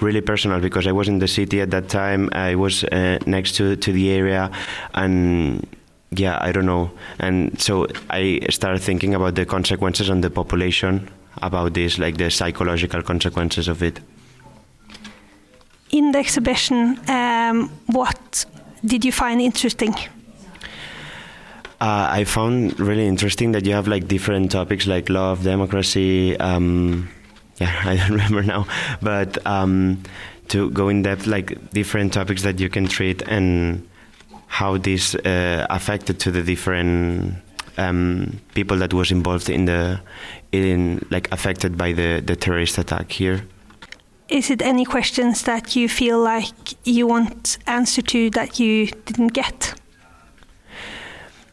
really 0.00 0.20
personal 0.20 0.60
because 0.60 0.86
I 0.86 0.92
was 0.92 1.08
in 1.08 1.18
the 1.18 1.28
city 1.28 1.60
at 1.60 1.70
that 1.70 1.88
time 1.88 2.28
I 2.32 2.54
was 2.54 2.84
uh, 2.84 3.18
next 3.26 3.56
to, 3.56 3.76
to 3.76 3.92
the 3.92 4.10
area 4.10 4.50
and 4.94 5.66
yeah 6.10 6.38
I 6.40 6.52
don't 6.52 6.66
know 6.66 6.90
and 7.18 7.60
so 7.60 7.86
I 8.10 8.40
started 8.50 8.80
thinking 8.80 9.14
about 9.14 9.34
the 9.34 9.44
consequences 9.44 10.10
on 10.10 10.20
the 10.20 10.30
population 10.30 11.08
about 11.42 11.74
this 11.74 11.98
like 11.98 12.16
the 12.16 12.30
psychological 12.30 13.02
consequences 13.02 13.68
of 13.68 13.82
it 13.82 14.00
in 15.90 16.12
the 16.12 16.18
exhibition, 16.18 16.98
um, 17.08 17.70
what 17.86 18.44
did 18.84 19.04
you 19.04 19.12
find 19.12 19.40
interesting? 19.40 19.94
Uh, 21.80 22.08
I 22.10 22.24
found 22.24 22.78
really 22.80 23.06
interesting 23.06 23.52
that 23.52 23.64
you 23.64 23.72
have 23.72 23.86
like 23.86 24.08
different 24.08 24.50
topics 24.50 24.86
like 24.86 25.08
love, 25.08 25.44
democracy. 25.44 26.36
Um, 26.38 27.08
yeah, 27.58 27.82
I 27.84 27.96
don't 27.96 28.10
remember 28.10 28.42
now, 28.42 28.66
but 29.02 29.44
um, 29.46 30.02
to 30.48 30.70
go 30.70 30.88
in 30.88 31.02
depth, 31.02 31.26
like 31.26 31.70
different 31.70 32.12
topics 32.12 32.42
that 32.42 32.58
you 32.60 32.68
can 32.68 32.86
treat 32.88 33.22
and 33.22 33.88
how 34.46 34.78
this 34.78 35.14
uh, 35.14 35.66
affected 35.68 36.18
to 36.20 36.30
the 36.30 36.42
different 36.42 37.34
um, 37.76 38.40
people 38.54 38.76
that 38.78 38.94
was 38.94 39.10
involved 39.10 39.50
in 39.50 39.66
the 39.66 40.00
in 40.52 41.06
like 41.10 41.30
affected 41.30 41.76
by 41.76 41.92
the 41.92 42.22
the 42.24 42.34
terrorist 42.34 42.78
attack 42.78 43.12
here 43.12 43.44
is 44.28 44.50
it 44.50 44.62
any 44.62 44.84
questions 44.84 45.42
that 45.42 45.74
you 45.74 45.88
feel 45.88 46.20
like 46.20 46.74
you 46.84 47.06
want 47.06 47.58
answer 47.66 48.02
to 48.02 48.30
that 48.30 48.60
you 48.60 48.86
didn't 49.06 49.32
get? 49.32 49.74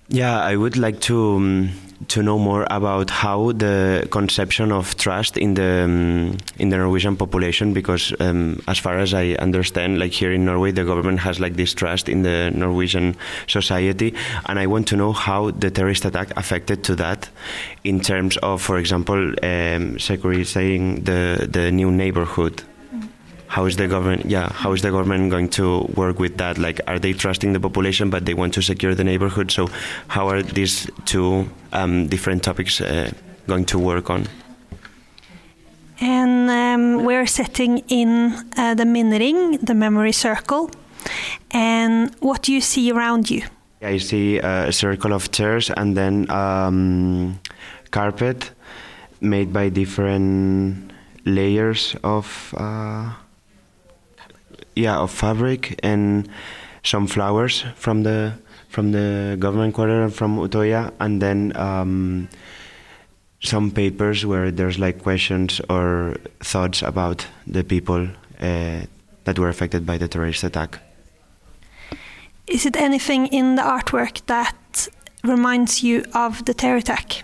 Yeah, 0.10 0.40
I 0.40 0.56
would 0.56 0.78
like 0.78 1.00
to 1.02 1.36
um, 1.36 1.72
to 2.08 2.22
know 2.22 2.38
more 2.38 2.66
about 2.70 3.10
how 3.10 3.52
the 3.52 4.08
conception 4.12 4.72
of 4.72 4.96
trust 4.98 5.38
in 5.38 5.54
the 5.54 5.84
um, 5.84 6.38
in 6.60 6.70
the 6.70 6.78
Norwegian 6.78 7.16
population, 7.16 7.74
because 7.74 8.14
um, 8.20 8.62
as 8.68 8.80
far 8.80 8.98
as 9.00 9.14
I 9.14 9.36
understand, 9.40 10.00
like 10.00 10.12
here 10.12 10.32
in 10.34 10.46
Norway, 10.46 10.72
the 10.72 10.84
government 10.84 11.20
has 11.20 11.40
like 11.40 11.56
this 11.56 11.74
trust 11.74 12.10
in 12.10 12.24
the 12.24 12.52
Norwegian 12.54 13.16
society, 13.48 14.14
and 14.46 14.60
I 14.60 14.68
want 14.68 14.88
to 14.90 14.96
know 14.96 15.14
how 15.14 15.52
the 15.52 15.72
terrorist 15.72 16.06
attack 16.06 16.32
affected 16.38 16.84
to 16.84 16.96
that, 16.96 17.30
in 17.84 18.00
terms 18.00 18.38
of, 18.38 18.62
for 18.62 18.78
example, 18.78 19.34
um, 19.44 20.00
securing 20.00 21.04
the 21.04 21.48
the 21.52 21.72
new 21.72 21.92
neighborhood 21.92 22.64
how 23.56 23.66
is 23.66 23.78
the 23.78 23.88
government 23.88 24.26
yeah 24.26 24.48
how 24.52 24.74
is 24.74 24.82
the 24.82 24.92
government 24.92 25.32
going 25.32 25.48
to 25.48 25.66
work 25.96 26.20
with 26.20 26.36
that 26.38 26.58
like 26.58 26.82
are 26.88 27.00
they 27.00 27.14
trusting 27.14 27.54
the 27.54 27.60
population 27.68 28.10
but 28.10 28.26
they 28.26 28.34
want 28.34 28.54
to 28.54 28.62
secure 28.62 28.94
the 28.94 29.04
neighborhood 29.12 29.50
so 29.50 29.70
how 30.10 30.28
are 30.28 30.44
these 30.44 30.90
two 31.06 31.48
um, 31.72 32.08
different 32.08 32.44
topics 32.44 32.82
uh, 32.82 33.10
going 33.48 33.64
to 33.64 33.80
work 33.80 34.10
on 34.10 34.28
and 36.02 36.50
um, 36.50 37.06
we're 37.06 37.26
setting 37.26 37.78
in 37.88 38.34
uh, 38.58 38.74
the 38.76 38.84
Minring, 38.84 39.66
the 39.66 39.74
memory 39.74 40.12
circle. 40.12 40.70
And 41.52 42.14
what 42.20 42.42
do 42.42 42.52
you 42.52 42.60
see 42.60 42.92
around 42.92 43.30
you? 43.30 43.44
I 43.82 44.00
see 44.00 44.40
a 44.40 44.74
circle 44.74 45.14
of 45.14 45.32
chairs 45.32 45.70
and 45.70 45.96
then 45.96 46.30
um, 46.30 47.40
carpet 47.92 48.52
made 49.22 49.54
by 49.54 49.70
different 49.70 50.92
layers 51.24 51.96
of 52.04 52.54
uh, 52.58 53.14
yeah 54.75 54.98
of 54.98 55.12
fabric 55.12 55.79
and 55.84 56.29
some 56.84 57.08
flowers 57.08 57.65
from 57.75 58.03
the 58.03 58.34
from 58.75 58.91
the 58.91 59.38
government 59.39 59.74
quarter 59.74 60.03
and 60.03 60.13
from 60.13 60.38
Utoya, 60.38 60.91
and 61.00 61.22
then 61.22 61.55
um, 61.55 62.27
some 63.39 63.72
papers 63.72 64.25
where 64.25 64.51
there's 64.51 64.77
like 64.77 65.01
questions 65.01 65.62
or 65.70 66.17
thoughts 66.41 66.82
about 66.82 67.25
the 67.48 67.63
people 67.63 68.08
uh, 68.41 68.82
that 69.24 69.39
were 69.39 69.48
affected 69.48 69.86
by 69.86 69.98
the 69.98 70.10
terrorist 70.10 70.44
attack. 70.44 70.79
Is 72.48 72.65
it 72.65 72.75
anything 72.75 73.27
in 73.27 73.55
the 73.55 73.62
artwork 73.62 74.25
that 74.25 74.89
reminds 75.24 75.82
you 75.82 76.03
of 76.13 76.44
the 76.44 76.53
terror 76.53 76.77
attack? 76.77 77.24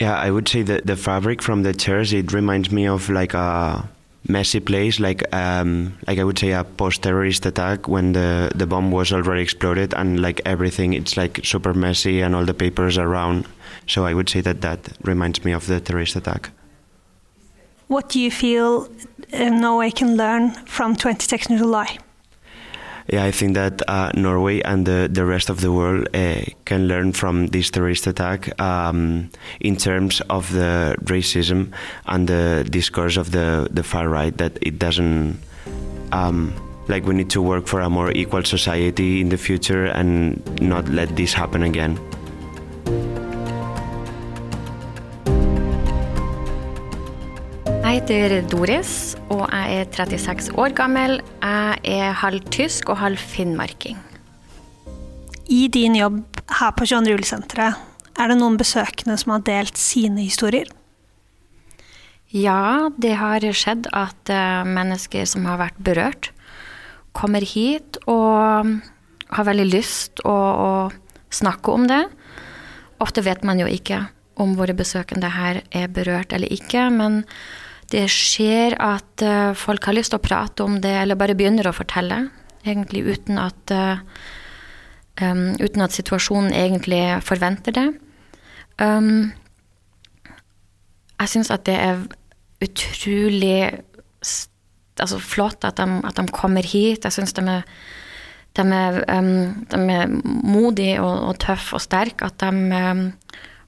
Yeah, 0.00 0.16
I 0.16 0.30
would 0.30 0.48
say 0.48 0.62
that 0.62 0.86
the 0.86 0.96
fabric 0.96 1.40
from 1.40 1.62
the 1.62 1.72
chairs 1.72 2.12
it 2.12 2.32
reminds 2.32 2.70
me 2.70 2.86
of 2.88 3.08
like 3.08 3.34
a 3.34 3.88
messy 4.28 4.60
place, 4.60 5.00
like 5.00 5.22
um, 5.34 5.98
like 6.06 6.18
I 6.18 6.24
would 6.24 6.38
say 6.38 6.52
a 6.52 6.64
post-terrorist 6.64 7.46
attack 7.46 7.88
when 7.88 8.12
the 8.12 8.52
the 8.54 8.66
bomb 8.66 8.90
was 8.90 9.12
already 9.12 9.42
exploded 9.42 9.94
and 9.94 10.20
like 10.20 10.40
everything 10.44 10.92
it's 10.92 11.16
like 11.16 11.40
super 11.44 11.74
messy 11.74 12.20
and 12.20 12.34
all 12.34 12.44
the 12.44 12.54
papers 12.54 12.98
around. 12.98 13.46
So 13.86 14.04
I 14.04 14.14
would 14.14 14.28
say 14.28 14.42
that 14.42 14.60
that 14.60 14.80
reminds 15.02 15.44
me 15.44 15.52
of 15.52 15.66
the 15.66 15.80
terrorist 15.80 16.16
attack. 16.16 16.50
What 17.88 18.10
do 18.10 18.20
you 18.20 18.30
feel 18.30 18.88
uh, 19.32 19.48
Norway 19.48 19.90
can 19.90 20.16
learn 20.16 20.50
from 20.66 20.94
20 20.94 21.24
Seconds 21.24 21.48
to 21.48 21.58
July? 21.58 21.98
Yeah, 23.10 23.24
I 23.24 23.30
think 23.30 23.54
that 23.54 23.80
uh, 23.88 24.10
Norway 24.14 24.60
and 24.60 24.84
the, 24.84 25.08
the 25.10 25.24
rest 25.24 25.48
of 25.48 25.62
the 25.62 25.72
world 25.72 26.08
uh, 26.14 26.42
can 26.66 26.88
learn 26.88 27.12
from 27.12 27.46
this 27.46 27.70
terrorist 27.70 28.06
attack 28.06 28.60
um, 28.60 29.30
in 29.60 29.76
terms 29.76 30.20
of 30.28 30.52
the 30.52 30.94
racism 31.04 31.72
and 32.04 32.28
the 32.28 32.66
discourse 32.68 33.16
of 33.16 33.30
the, 33.30 33.66
the 33.70 33.82
far 33.82 34.10
right, 34.10 34.36
that 34.36 34.58
it 34.60 34.78
doesn't. 34.78 35.40
Um, 36.12 36.52
like, 36.88 37.06
we 37.06 37.14
need 37.14 37.30
to 37.30 37.40
work 37.40 37.66
for 37.66 37.80
a 37.80 37.88
more 37.88 38.10
equal 38.12 38.44
society 38.44 39.22
in 39.22 39.30
the 39.30 39.38
future 39.38 39.86
and 39.86 40.60
not 40.60 40.86
let 40.88 41.16
this 41.16 41.32
happen 41.32 41.62
again. 41.62 41.98
Jeg 47.88 48.02
heter 48.02 48.42
Doris, 48.52 49.14
og 49.32 49.46
jeg 49.48 49.78
er 49.80 49.86
36 49.96 50.50
år 50.60 50.74
gammel. 50.76 51.22
Jeg 51.40 51.78
er 51.88 52.16
halv 52.20 52.42
tysk 52.52 52.90
og 52.92 52.98
halv 53.00 53.16
finnmarking. 53.16 53.96
I 55.48 55.70
din 55.72 55.94
jobb 55.96 56.18
her 56.52 56.74
på 56.76 56.84
22. 56.84 57.14
juli-senteret, 57.14 57.78
er 58.12 58.28
det 58.28 58.34
noen 58.36 58.58
besøkende 58.60 59.14
som 59.16 59.32
har 59.32 59.46
delt 59.46 59.80
sine 59.80 60.20
historier? 60.20 60.68
Ja, 62.28 62.90
det 63.00 63.14
har 63.16 63.46
skjedd 63.56 63.88
at 63.96 64.34
uh, 64.36 64.68
mennesker 64.68 65.24
som 65.24 65.46
har 65.48 65.56
vært 65.62 65.78
berørt, 65.80 66.28
kommer 67.16 67.40
hit 67.40 67.96
og 68.04 68.68
har 69.32 69.48
veldig 69.48 69.66
lyst 69.70 70.20
å, 70.28 70.34
å 70.36 71.32
snakke 71.32 71.72
om 71.72 71.88
det. 71.88 72.02
Ofte 73.00 73.24
vet 73.24 73.48
man 73.48 73.64
jo 73.64 73.70
ikke 73.72 74.02
om 74.36 74.52
våre 74.60 74.76
besøkende 74.76 75.32
her 75.38 75.62
er 75.72 75.88
berørt 75.88 76.36
eller 76.36 76.52
ikke, 76.52 76.84
men 76.92 77.22
det 77.92 78.04
skjer 78.12 78.76
at 78.82 79.24
uh, 79.24 79.54
folk 79.56 79.88
har 79.88 79.96
lyst 79.96 80.12
til 80.12 80.20
å 80.20 80.24
prate 80.24 80.64
om 80.64 80.76
det, 80.84 80.92
eller 81.02 81.18
bare 81.18 81.36
begynner 81.38 81.70
å 81.70 81.76
fortelle. 81.76 82.26
Egentlig 82.66 83.04
uten 83.06 83.38
at, 83.40 83.72
um, 85.22 85.44
uten 85.56 85.84
at 85.84 85.96
situasjonen 85.96 86.52
egentlig 86.52 87.00
forventer 87.24 87.76
det. 87.76 87.86
Um, 88.78 89.30
jeg 91.18 91.32
syns 91.32 91.50
at 91.54 91.64
det 91.66 91.76
er 91.80 92.02
utrolig 92.62 93.62
altså, 95.00 95.18
flott 95.22 95.64
at 95.66 95.78
de, 95.80 96.00
at 96.06 96.18
de, 96.18 96.26
kommer 96.34 96.66
hit. 96.66 97.06
Jeg 97.06 97.14
syns 97.14 97.34
de 97.34 97.44
er, 97.50 97.64
de 98.58 98.66
er, 98.74 99.00
um, 99.16 99.64
de 99.70 99.80
er 99.96 100.12
modige 100.22 101.00
og, 101.02 101.30
og 101.30 101.40
tøffe 101.42 101.78
og 101.78 101.84
sterke. 101.84 102.28
At 102.28 102.38
de 102.42 102.52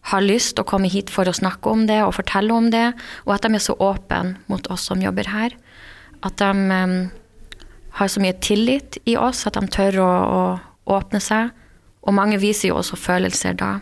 har 0.09 0.25
lyst 0.25 0.59
å 0.59 0.67
komme 0.67 0.89
hit 0.91 1.11
for 1.13 1.29
å 1.29 1.37
snakke 1.37 1.71
om 1.71 1.85
det 1.89 2.01
og 2.05 2.15
fortelle 2.17 2.55
om 2.57 2.71
det, 2.73 2.91
og 3.27 3.35
at 3.37 3.45
de 3.45 3.57
er 3.57 3.63
så 3.63 3.77
åpne 3.77 4.37
mot 4.51 4.71
oss 4.73 4.89
som 4.89 5.03
jobber 5.03 5.29
her. 5.31 5.55
At 6.25 6.41
de 6.41 6.51
um, 6.51 6.97
har 7.99 8.09
så 8.09 8.23
mye 8.23 8.37
tillit 8.41 8.99
i 9.09 9.17
oss 9.21 9.47
at 9.49 9.59
de 9.59 9.69
tør 9.73 10.01
å, 10.05 10.11
å, 10.11 10.43
åpne 10.91 11.21
seg. 11.23 11.53
Og 12.03 12.17
mange 12.17 12.41
viser 12.41 12.71
jo 12.71 12.81
også 12.81 12.97
følelser 12.99 13.59
da. 13.61 13.77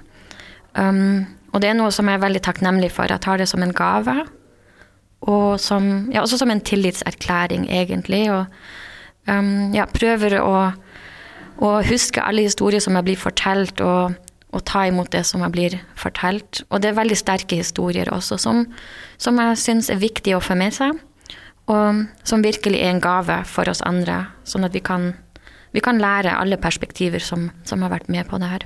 Um, 0.75 1.25
og 1.55 1.63
det 1.63 1.71
er 1.71 1.79
noe 1.79 1.93
som 1.95 2.09
jeg 2.11 2.19
er 2.19 2.27
veldig 2.27 2.43
takknemlig 2.45 2.91
for. 2.93 3.09
Jeg 3.09 3.25
tar 3.25 3.41
det 3.41 3.49
som 3.49 3.63
en 3.65 3.73
gave. 3.75 4.17
Og 5.29 5.57
som, 5.63 6.11
ja, 6.13 6.23
også 6.23 6.41
som 6.43 6.51
en 6.53 6.61
tillitserklæring, 6.61 7.69
egentlig. 7.73 8.27
Og 8.35 9.31
um, 9.31 9.71
ja, 9.75 9.87
prøver 9.91 10.41
å, 10.43 10.55
å 11.63 11.73
huske 11.89 12.23
alle 12.23 12.45
historier 12.51 12.83
som 12.85 12.99
jeg 12.99 13.07
blir 13.07 13.23
fortalt. 13.23 13.81
og 13.81 14.19
og 14.57 14.65
ta 14.65 14.87
imot 14.89 15.11
det 15.13 15.25
som 15.29 15.43
jeg 15.45 15.53
blir 15.53 15.77
fortalt. 15.99 16.63
Og 16.73 16.81
det 16.81 16.91
er 16.91 16.99
veldig 16.99 17.19
sterke 17.21 17.59
historier 17.61 18.09
også, 18.15 18.39
som, 18.41 18.65
som 19.21 19.39
jeg 19.43 19.61
syns 19.61 19.91
er 19.93 20.01
viktig 20.01 20.37
å 20.37 20.43
få 20.45 20.57
med 20.59 20.77
seg. 20.77 20.97
Og 21.69 22.05
som 22.25 22.45
virkelig 22.45 22.81
er 22.81 22.95
en 22.95 23.05
gave 23.05 23.43
for 23.49 23.69
oss 23.69 23.85
andre, 23.85 24.23
sånn 24.49 24.65
at 24.65 24.73
vi 24.73 24.81
kan, 24.85 25.11
vi 25.77 25.85
kan 25.85 26.01
lære 26.01 26.39
alle 26.39 26.57
perspektiver 26.61 27.21
som, 27.21 27.51
som, 27.69 27.85
har 27.85 27.93
vært 27.93 28.09
med 28.09 28.25
på 28.31 28.41
det 28.41 28.49
her. 28.55 28.65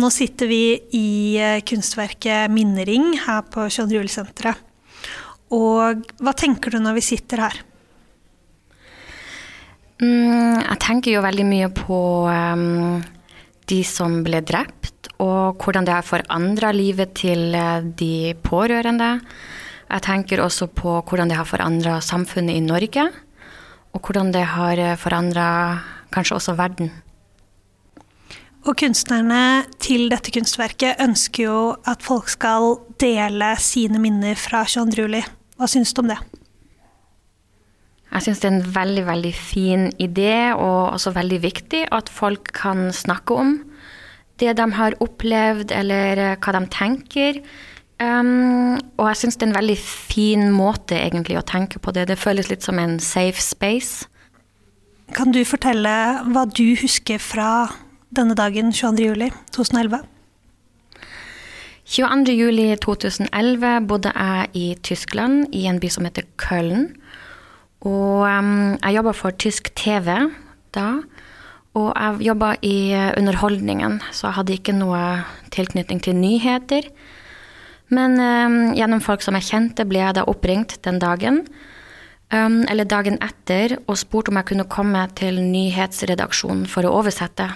Nå 0.00 0.08
sitter 0.14 0.48
vi 0.48 0.64
i 0.96 1.36
eh, 1.36 1.60
kunstverket 1.66 2.48
'Minnering' 2.48 3.18
her 3.26 3.42
på 3.42 3.66
John 3.68 3.90
Rule-senteret. 3.90 4.56
Og 5.50 6.06
hva 6.22 6.32
tenker 6.32 6.70
du 6.70 6.78
når 6.78 7.00
vi 7.00 7.02
sitter 7.02 7.42
her? 7.42 7.56
Mm, 10.00 10.62
jeg 10.62 10.78
tenker 10.80 11.12
jo 11.12 11.24
veldig 11.26 11.44
mye 11.44 11.68
på 11.74 11.98
um, 12.30 13.02
de 13.70 13.80
som 13.86 14.20
ble 14.26 14.42
drept, 14.46 15.10
og 15.22 15.60
hvordan 15.62 15.86
det 15.86 15.94
har 15.94 16.06
forandra 16.06 16.72
livet 16.74 17.14
til 17.18 17.54
eh, 17.56 17.84
de 17.84 18.34
pårørende. 18.44 19.18
Jeg 19.90 20.06
tenker 20.06 20.42
også 20.42 20.70
på 20.74 21.00
hvordan 21.02 21.30
det 21.30 21.38
har 21.38 21.48
forandra 21.48 21.98
samfunnet 22.04 22.58
i 22.58 22.64
Norge, 22.64 23.06
og 23.94 24.02
hvordan 24.06 24.32
det 24.34 24.44
har 24.54 24.80
eh, 24.80 24.98
forandra 24.98 25.46
kanskje 26.14 26.38
også 26.38 26.56
verden. 26.58 26.90
Og 28.68 28.76
kunstnerne 28.76 29.64
til 29.80 30.10
dette 30.12 30.32
kunstverket 30.34 31.00
ønsker 31.00 31.46
jo 31.46 31.60
at 31.88 32.02
folk 32.04 32.28
skal 32.28 32.74
dele 33.00 33.54
sine 33.56 34.00
minner 34.02 34.36
fra 34.36 34.66
22. 34.68 35.06
juli. 35.06 35.22
Hva 35.56 35.68
syns 35.70 35.94
du 35.96 36.02
om 36.02 36.10
det? 36.12 36.18
Jeg 38.10 38.26
syns 38.26 38.40
det 38.42 38.48
er 38.48 38.56
en 38.56 38.70
veldig, 38.74 39.02
veldig 39.06 39.34
fin 39.34 39.88
idé, 40.02 40.52
og 40.56 40.94
også 40.96 41.12
veldig 41.14 41.42
viktig 41.42 41.84
at 41.94 42.10
folk 42.10 42.50
kan 42.56 42.90
snakke 42.92 43.34
om 43.38 43.58
det 44.40 44.56
de 44.56 44.66
har 44.72 44.96
opplevd, 45.04 45.72
eller 45.76 46.18
eh, 46.18 46.36
hva 46.40 46.54
de 46.56 46.62
tenker. 46.72 47.42
Um, 48.00 48.78
og 48.96 49.10
jeg 49.10 49.18
syns 49.20 49.36
det 49.36 49.44
er 49.44 49.50
en 49.50 49.58
veldig 49.58 49.76
fin 49.76 50.46
måte 50.54 50.96
egentlig 50.96 51.36
å 51.36 51.44
tenke 51.44 51.78
på 51.82 51.92
det. 51.92 52.06
Det 52.08 52.16
føles 52.18 52.48
litt 52.48 52.64
som 52.64 52.80
en 52.80 52.96
safe 53.04 53.42
space. 53.44 54.08
Kan 55.12 55.34
du 55.34 55.42
fortelle 55.44 55.92
hva 56.30 56.46
du 56.48 56.72
husker 56.80 57.20
fra 57.20 57.68
denne 58.16 58.34
dagen 58.38 58.72
22.07.2011? 58.72 60.00
22.07.2011 61.90 63.86
bodde 63.90 64.12
jeg 64.14 64.50
i 64.54 64.66
Tyskland, 64.86 65.48
i 65.52 65.66
en 65.66 65.80
by 65.82 65.90
som 65.90 66.06
heter 66.06 66.28
Köln. 66.40 66.94
Og 67.86 68.26
um, 68.28 68.76
jeg 68.76 68.96
jobba 68.98 69.12
for 69.16 69.36
tysk 69.40 69.72
TV 69.78 70.12
da. 70.76 70.88
Og 71.78 71.88
jeg 71.94 72.26
jobba 72.26 72.54
i 72.66 72.92
underholdningen, 73.16 74.00
så 74.10 74.26
jeg 74.26 74.36
hadde 74.40 74.54
ikke 74.58 74.74
noe 74.74 75.00
tilknytning 75.54 76.02
til 76.02 76.18
nyheter. 76.18 76.88
Men 77.94 78.18
um, 78.18 78.58
gjennom 78.74 79.02
folk 79.02 79.22
som 79.22 79.38
jeg 79.38 79.48
kjente, 79.48 79.86
ble 79.86 80.02
jeg 80.02 80.18
da 80.18 80.26
oppringt 80.30 80.78
den 80.86 80.98
dagen. 81.02 81.44
Um, 82.30 82.62
eller 82.70 82.86
dagen 82.86 83.18
etter, 83.22 83.78
og 83.86 83.98
spurt 83.98 84.30
om 84.30 84.38
jeg 84.38 84.50
kunne 84.52 84.68
komme 84.70 85.02
til 85.18 85.40
nyhetsredaksjonen 85.42 86.68
for 86.70 86.86
å 86.86 86.94
oversette. 87.00 87.48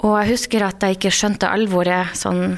Og 0.00 0.16
jeg 0.22 0.32
husker 0.32 0.64
at 0.64 0.82
jeg 0.82 0.96
ikke 0.96 1.12
skjønte 1.12 1.50
alvoret. 1.50 2.16
Sånn, 2.18 2.56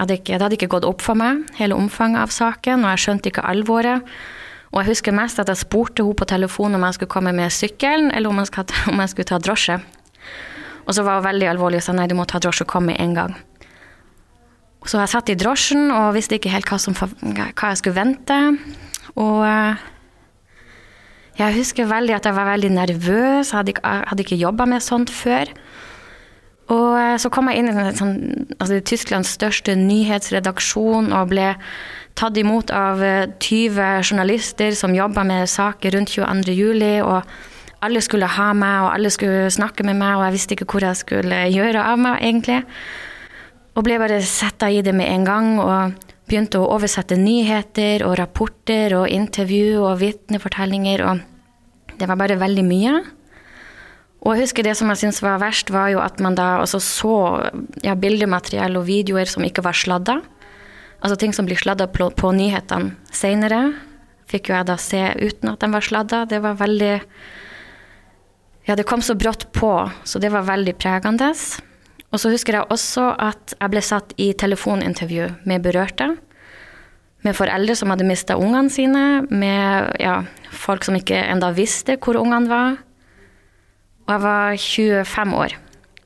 det 0.00 0.20
hadde 0.26 0.56
ikke 0.56 0.72
gått 0.74 0.88
opp 0.88 1.04
for 1.04 1.16
meg, 1.16 1.46
hele 1.60 1.78
omfanget 1.78 2.24
av 2.24 2.34
saken, 2.34 2.84
og 2.84 2.94
jeg 2.94 3.04
skjønte 3.04 3.32
ikke 3.32 3.46
alvoret. 3.46 4.12
Og 4.70 4.82
jeg 4.82 4.92
husker 4.92 5.14
mest 5.14 5.40
at 5.42 5.50
jeg 5.50 5.58
spurte 5.58 6.04
henne 6.04 6.16
på 6.18 6.26
telefonen 6.30 6.78
om 6.78 6.86
jeg 6.86 6.98
skulle 6.98 7.10
komme 7.10 7.32
med 7.34 7.50
sykkelen, 7.54 8.12
eller 8.14 8.30
om 8.30 8.38
jeg 8.38 8.50
skulle, 8.52 8.82
om 8.92 9.02
jeg 9.02 9.12
skulle 9.12 9.30
ta 9.30 9.38
drosje. 9.42 9.80
Og 10.86 10.94
så 10.94 11.04
var 11.06 11.18
hun 11.18 11.26
veldig 11.26 11.48
alvorlig 11.50 11.80
og 11.80 11.86
sa 11.86 11.94
nei, 11.94 12.08
du 12.10 12.16
må 12.18 12.26
ta 12.28 12.38
drosje 12.42 12.66
og 12.66 12.70
komme 12.70 12.92
med 12.92 13.00
en 13.02 13.16
gang. 13.18 13.38
Så 14.88 15.00
jeg 15.02 15.12
satt 15.12 15.28
i 15.28 15.36
drosjen 15.36 15.90
og 15.92 16.14
visste 16.16 16.38
ikke 16.38 16.52
helt 16.54 16.70
hva, 16.70 16.78
som, 16.80 16.96
hva 16.96 17.50
jeg 17.52 17.80
skulle 17.82 17.98
vente. 17.98 18.38
Og 19.20 19.42
eh, 19.44 19.82
jeg 21.40 21.56
husker 21.58 21.90
veldig 21.90 22.16
at 22.16 22.28
jeg 22.28 22.36
var 22.36 22.48
veldig 22.52 22.70
nervøs, 22.78 23.50
jeg 23.50 23.56
hadde 23.58 23.74
ikke, 23.74 23.92
jeg 24.06 24.24
ikke 24.24 24.40
jobba 24.40 24.66
med 24.70 24.84
sånt 24.84 25.12
før. 25.12 25.50
Og 26.70 26.96
eh, 26.98 27.16
så 27.20 27.30
kom 27.32 27.50
jeg 27.50 27.60
inn 27.60 27.70
i 27.72 27.86
sånn, 27.98 28.16
altså 28.58 28.80
Tysklands 28.86 29.34
største 29.38 29.74
nyhetsredaksjon 29.78 31.10
og 31.16 31.32
ble 31.32 31.54
tatt 32.18 32.36
imot 32.38 32.72
av 32.74 33.00
20 33.02 33.80
eh, 33.80 34.02
journalister 34.04 34.76
som 34.78 34.94
jobba 34.94 35.24
med 35.26 35.50
saker 35.50 35.96
rundt 35.96 36.14
22. 36.14 36.54
juli. 36.54 36.98
og 37.00 37.24
alle 37.80 38.02
skulle 38.04 38.28
ha 38.28 38.50
meg, 38.52 38.82
og 38.84 38.90
alle 38.92 39.10
skulle 39.12 39.48
snakke 39.52 39.84
med 39.88 39.96
meg, 39.96 40.18
og 40.18 40.26
jeg 40.26 40.34
visste 40.34 40.56
ikke 40.56 40.68
hvor 40.68 40.84
jeg 40.84 40.98
skulle 41.00 41.38
gjøre 41.48 41.84
av 41.92 42.00
meg, 42.00 42.18
egentlig. 42.20 42.58
Og 43.72 43.86
ble 43.86 43.96
bare 44.02 44.20
setta 44.26 44.68
i 44.68 44.82
det 44.84 44.92
med 44.96 45.08
en 45.08 45.24
gang, 45.24 45.48
og 45.62 46.10
begynte 46.28 46.60
å 46.60 46.68
oversette 46.76 47.16
nyheter 47.18 48.04
og 48.06 48.18
rapporter 48.20 48.94
og 48.98 49.08
intervju 49.08 49.80
og 49.80 49.96
vitnefortellinger, 50.02 51.06
og 51.08 51.96
det 51.96 52.08
var 52.08 52.20
bare 52.20 52.38
veldig 52.40 52.66
mye. 52.68 52.98
Og 54.20 54.34
jeg 54.34 54.44
husker 54.44 54.66
det 54.66 54.74
som 54.76 54.90
jeg 54.92 55.00
syntes 55.00 55.22
var 55.24 55.40
verst, 55.40 55.70
var 55.72 55.88
jo 55.94 56.00
at 56.04 56.20
man 56.20 56.36
da 56.36 56.58
også 56.60 56.80
så 56.84 57.14
ja, 57.84 57.94
bildemateriell 57.96 58.76
og 58.76 58.84
videoer 58.88 59.28
som 59.30 59.46
ikke 59.46 59.64
var 59.64 59.76
sladda. 59.76 60.18
Altså 61.00 61.16
ting 61.16 61.32
som 61.32 61.46
blir 61.48 61.56
sladda 61.56 61.86
på, 61.88 62.10
på 62.12 62.32
nyhetene 62.36 62.92
seinere, 63.16 63.70
fikk 64.30 64.50
jo 64.50 64.58
jeg 64.58 64.68
da 64.68 64.76
se 64.80 65.00
uten 65.18 65.54
at 65.54 65.64
de 65.64 65.70
var 65.72 65.86
sladda. 65.86 66.24
Det 66.28 66.42
var 66.44 66.60
veldig 66.60 66.94
Ja, 68.68 68.76
det 68.76 68.84
kom 68.86 69.00
så 69.02 69.16
brått 69.18 69.48
på, 69.56 69.72
så 70.04 70.20
det 70.20 70.30
var 70.30 70.44
veldig 70.46 70.76
pregende. 70.78 71.32
Og 72.12 72.20
så 72.20 72.30
husker 72.30 72.58
jeg 72.58 72.68
også 72.70 73.06
at 73.18 73.54
jeg 73.56 73.72
ble 73.72 73.82
satt 73.82 74.12
i 74.20 74.28
telefonintervju 74.36 75.30
med 75.48 75.64
berørte. 75.64 76.10
Med 77.24 77.36
foreldre 77.36 77.74
som 77.76 77.90
hadde 77.92 78.06
mista 78.06 78.36
ungene 78.40 78.70
sine, 78.72 79.24
med 79.32 79.96
ja, 80.00 80.20
folk 80.52 80.84
som 80.84 80.96
ikke 80.96 81.18
enda 81.24 81.50
visste 81.56 81.96
hvor 81.96 82.20
ungene 82.20 82.52
var. 82.52 82.78
Og 84.10 84.16
jeg 84.16 84.22
var 84.26 84.56
25 84.58 85.34
år. 85.38 85.52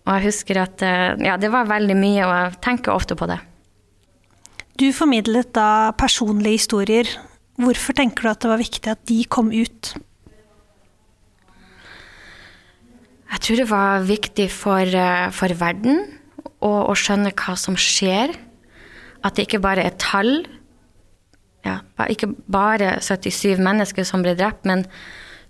Og 0.05 0.11
jeg 0.13 0.25
husker 0.27 0.59
at 0.61 0.83
eh, 0.85 1.15
ja, 1.25 1.39
det 1.41 1.49
var 1.49 1.71
veldig 1.71 1.95
mye, 1.97 2.25
og 2.27 2.33
jeg 2.37 2.57
tenker 2.67 2.93
ofte 2.93 3.17
på 3.17 3.29
det. 3.31 3.39
Du 4.77 4.91
formidlet 4.93 5.55
da 5.57 5.95
personlige 5.97 6.59
historier. 6.59 7.09
Hvorfor 7.57 7.97
tenker 7.97 8.27
du 8.27 8.29
at 8.35 8.43
det 8.45 8.51
var 8.51 8.61
viktig 8.61 8.93
at 8.93 9.01
de 9.09 9.23
kom 9.25 9.49
ut? 9.55 9.95
Jeg 13.33 13.41
tror 13.47 13.63
det 13.63 13.69
var 13.73 14.05
viktig 14.05 14.51
for, 14.53 14.85
eh, 14.85 15.31
for 15.33 15.57
verden 15.57 16.05
å, 16.61 16.75
å, 16.85 16.93
skjønne 16.93 17.33
hva 17.33 17.57
som 17.57 17.81
skjer. 17.81 18.37
At 19.25 19.39
det 19.39 19.49
ikke 19.49 19.65
bare 19.65 19.89
er 19.89 19.97
tall. 19.97 20.43
Ja, 21.65 21.81
ikke 22.13 22.35
bare 22.53 22.99
77 23.01 23.57
mennesker 23.65 24.05
som 24.05 24.21
ble 24.21 24.37
drept, 24.37 24.69
men 24.69 24.85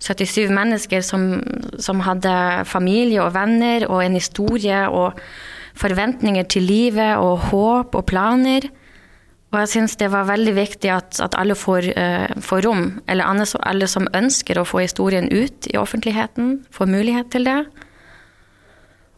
77 0.05 0.53
mennesker 0.53 1.01
som, 1.05 1.41
som 1.81 2.03
hadde 2.05 2.31
familie 2.69 3.23
og 3.23 3.33
venner 3.35 3.87
og 3.89 4.03
en 4.03 4.17
historie 4.17 4.85
og 4.89 5.17
forventninger 5.75 6.45
til 6.51 6.67
livet 6.69 7.17
og 7.17 7.49
håp 7.49 7.95
og 7.97 8.05
planer. 8.09 8.69
Og 9.53 9.61
jeg 9.61 9.71
syns 9.71 9.95
det 9.99 10.09
var 10.11 10.27
veldig 10.27 10.53
viktig 10.57 10.91
at, 10.91 11.19
at 11.23 11.35
alle 11.39 11.55
får, 11.55 11.89
uh, 11.95 12.37
får, 12.43 12.65
rom, 12.67 12.85
eller 13.07 13.27
alle, 13.27 13.47
alle, 13.63 13.87
som 13.87 14.09
ønsker 14.17 14.59
å 14.59 14.67
få 14.67 14.83
historien 14.83 15.29
ut 15.31 15.69
i 15.71 15.77
offentligheten, 15.79 16.65
får 16.75 16.91
mulighet 16.91 17.31
til 17.31 17.47
det. 17.47 17.61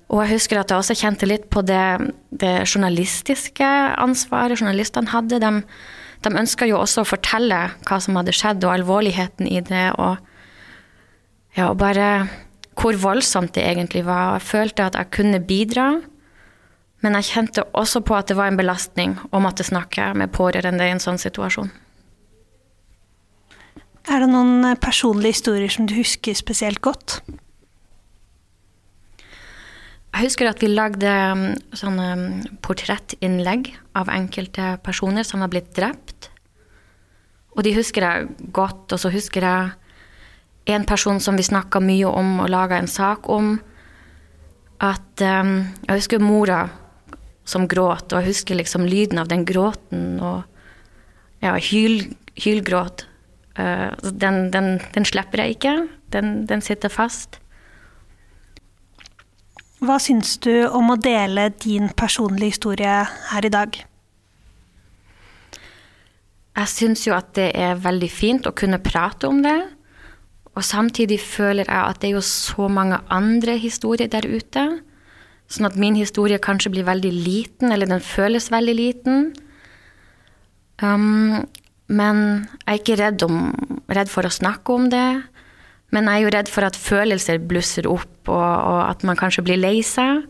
Og 0.07 0.21
jeg 0.23 0.37
husker 0.37 0.61
at 0.61 0.71
jeg 0.71 0.79
også 0.79 0.95
kjente 0.95 1.27
litt 1.27 1.49
på 1.51 1.63
det, 1.67 2.13
det 2.31 2.53
journalistiske 2.69 3.67
ansvaret 3.99 4.61
journalistene 4.61 5.11
hadde. 5.11 5.41
De, 5.43 5.51
de 6.23 6.33
ønska 6.43 6.69
jo 6.69 6.77
også 6.79 7.03
å 7.03 7.09
fortelle 7.09 7.65
hva 7.89 7.99
som 8.03 8.15
hadde 8.19 8.35
skjedd, 8.35 8.63
og 8.63 8.77
alvorligheten 8.77 9.49
i 9.49 9.59
det. 9.67 9.89
Og, 9.97 10.21
ja, 11.57 11.71
og 11.71 11.79
bare 11.81 12.27
hvor 12.77 12.97
voldsomt 13.01 13.55
det 13.57 13.65
egentlig 13.65 14.03
var. 14.05 14.37
Jeg 14.37 14.45
følte 14.51 14.85
at 14.85 14.97
jeg 14.99 15.11
kunne 15.17 15.41
bidra. 15.41 15.87
Men 17.05 17.17
jeg 17.17 17.29
kjente 17.29 17.65
også 17.77 18.01
på 18.05 18.15
at 18.17 18.29
det 18.29 18.37
var 18.37 18.49
en 18.49 18.57
belastning 18.57 19.17
å 19.33 19.41
måtte 19.41 19.65
snakke 19.65 20.11
med 20.17 20.33
pårørende 20.33 20.85
i 20.85 20.93
en 20.95 21.01
sånn 21.01 21.19
situasjon. 21.21 21.69
Er 24.07 24.23
det 24.23 24.29
noen 24.31 24.63
eh, 24.65 24.79
personlige 24.79 25.35
historier 25.35 25.71
som 25.73 25.87
du 25.89 25.93
husker 25.97 26.37
spesielt 26.37 26.81
godt? 26.85 27.19
Jeg 30.15 30.23
husker 30.23 30.49
at 30.49 30.63
vi 30.63 30.71
lagde 30.71 31.09
um, 31.35 31.43
sånne 31.77 32.05
um, 32.17 32.29
portrettinnlegg 32.65 33.69
av 33.99 34.09
enkelte 34.09 34.77
personer 34.85 35.27
som 35.27 35.43
var 35.43 35.51
blitt 35.53 35.75
drept. 35.77 36.31
Og 37.53 37.65
de 37.67 37.75
husker 37.75 38.05
jeg 38.05 38.49
godt. 38.55 38.95
Og 38.95 39.01
så 39.03 39.11
husker 39.13 39.45
jeg 39.45 39.75
en 40.67 40.85
person 40.85 41.19
som 41.19 41.37
vi 41.39 41.45
snakka 41.47 41.79
mye 41.79 42.09
om 42.09 42.41
og 42.43 42.51
laga 42.51 42.77
en 42.77 42.89
sak 42.91 43.29
om. 43.31 43.55
At 44.83 45.23
um, 45.23 45.63
Jeg 45.87 46.01
husker 46.01 46.21
mora 46.21 46.67
som 47.47 47.67
gråt, 47.67 48.11
og 48.11 48.19
jeg 48.19 48.33
husker 48.33 48.59
liksom 48.59 48.85
lyden 48.85 49.21
av 49.21 49.29
den 49.31 49.45
gråten 49.47 50.19
og 50.19 50.43
ja, 51.41 51.55
hyl, 51.55 52.01
hylgråt. 52.35 53.05
Uh, 53.57 53.95
den, 54.11 54.51
den, 54.51 54.77
den, 54.93 55.05
slipper 55.07 55.45
jeg 55.45 55.55
ikke. 55.57 55.75
Den, 56.11 56.45
den, 56.49 56.61
sitter 56.61 56.91
fast. 56.91 57.39
Hva 59.79 59.99
syns 60.01 60.35
du 60.43 60.67
om 60.67 60.91
å 60.91 60.99
dele 60.99 61.47
din 61.63 61.87
personlige 61.95 62.57
historie 62.57 62.99
her 63.31 63.45
i 63.45 63.53
dag? 63.53 63.79
Jeg 66.57 66.73
syns 66.73 67.05
jo 67.07 67.13
at 67.13 67.35
det 67.37 67.51
er 67.55 67.79
veldig 67.79 68.09
fint 68.11 68.47
å 68.49 68.55
kunne 68.57 68.81
prate 68.83 69.29
om 69.29 69.43
det. 69.45 69.76
Og 70.57 70.65
samtidig 70.65 71.19
føler 71.21 71.67
jeg 71.69 71.77
at 71.77 72.01
det 72.01 72.09
er 72.09 72.17
jo 72.17 72.25
så 72.25 72.67
mange 72.71 72.97
andre 73.13 73.59
historier 73.61 74.09
der 74.09 74.25
ute 74.25 74.67
Sånn 75.47 75.69
at 75.69 75.77
min 75.79 75.95
historie 75.95 76.39
kanskje 76.43 76.73
blir 76.73 76.87
veldig 76.87 77.11
liten, 77.13 77.71
eller 77.71 77.87
den 77.87 78.03
føles 78.03 78.49
veldig 78.51 78.73
liten. 78.75 79.29
Um, 80.83 81.45
men 81.87 82.17
jeg 82.65 82.73
er 82.73 82.81
ikke 82.81 82.97
redd, 82.99 83.23
om, 83.23 83.37
redd, 83.87 84.11
for 84.11 84.27
å 84.27 84.33
snakke 84.33 84.75
om 84.75 84.89
det. 84.91 85.05
Men 85.95 86.09
jeg 86.11 86.19
er 86.19 86.25
jo 86.25 86.33
redd 86.35 86.51
for 86.51 86.67
at 86.67 86.75
følelser 86.75 87.39
blusser 87.39 87.87
opp, 87.87 88.17
og, 88.27 88.43
og 88.43 88.81
at 88.89 89.07
man 89.07 89.19
kanskje 89.19 89.45
blir 89.47 89.61
lei 89.61 89.79
seg. 89.87 90.25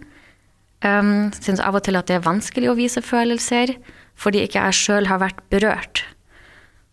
Um, 0.85 1.33
Syns 1.33 1.65
av 1.65 1.79
og 1.79 1.87
til 1.87 1.97
at 1.97 2.05
det 2.11 2.19
er 2.19 2.27
vanskelig 2.27 2.69
å 2.69 2.77
vise 2.77 3.01
følelser, 3.01 3.73
fordi 4.13 4.45
ikke 4.45 4.67
jeg 4.67 4.77
sjøl 4.77 5.09
har 5.09 5.23
vært 5.25 5.41
berørt. 5.49 6.05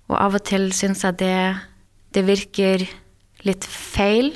Og 0.08 0.16
av 0.16 0.40
og 0.40 0.48
til 0.48 0.70
syns 0.76 1.04
jeg 1.04 1.20
det, 1.20 1.36
det 2.16 2.24
virker 2.24 2.88
litt 3.46 3.66
feil. 3.68 4.32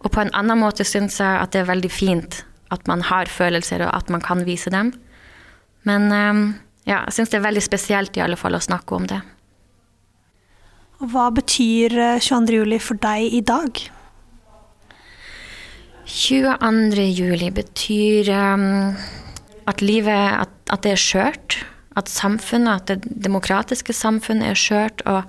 Og 0.00 0.12
på 0.14 0.22
en 0.22 0.32
annen 0.36 0.60
måte 0.60 0.86
syns 0.86 1.18
jeg 1.20 1.40
at 1.40 1.52
det 1.52 1.64
er 1.64 1.72
veldig 1.72 1.92
fint 1.92 2.42
at 2.70 2.86
man 2.86 3.02
har 3.02 3.26
følelser, 3.26 3.82
og 3.82 3.90
at 3.96 4.10
man 4.14 4.22
kan 4.22 4.44
vise 4.46 4.70
dem. 4.70 4.92
Men 5.88 6.10
ehm, 6.14 6.42
ja, 6.86 7.02
jeg 7.08 7.16
syns 7.16 7.32
det 7.32 7.40
er 7.40 7.48
veldig 7.48 7.64
spesielt 7.64 8.16
i 8.16 8.22
alle 8.24 8.38
fall 8.38 8.54
å 8.56 8.62
snakke 8.62 8.96
om 8.96 9.08
det. 9.10 9.20
Hva 11.00 11.30
betyr 11.34 11.96
22. 12.20 12.36
Eh, 12.36 12.60
juli 12.60 12.78
for 12.82 13.00
deg 13.00 13.34
i 13.34 13.40
dag? 13.42 13.80
22. 16.10 17.06
juli 17.14 17.50
betyr 17.54 18.30
um, 18.34 18.96
at 19.70 19.82
livet 19.82 20.42
at, 20.42 20.52
at 20.70 20.82
det 20.84 20.94
er 20.96 21.00
skjørt. 21.00 21.60
At 21.98 22.10
samfunnet, 22.10 22.82
at 22.82 22.90
det 22.90 23.22
demokratiske 23.24 23.94
samfunnet 23.96 24.52
er 24.52 24.58
skjørt, 24.58 25.02
og 25.10 25.24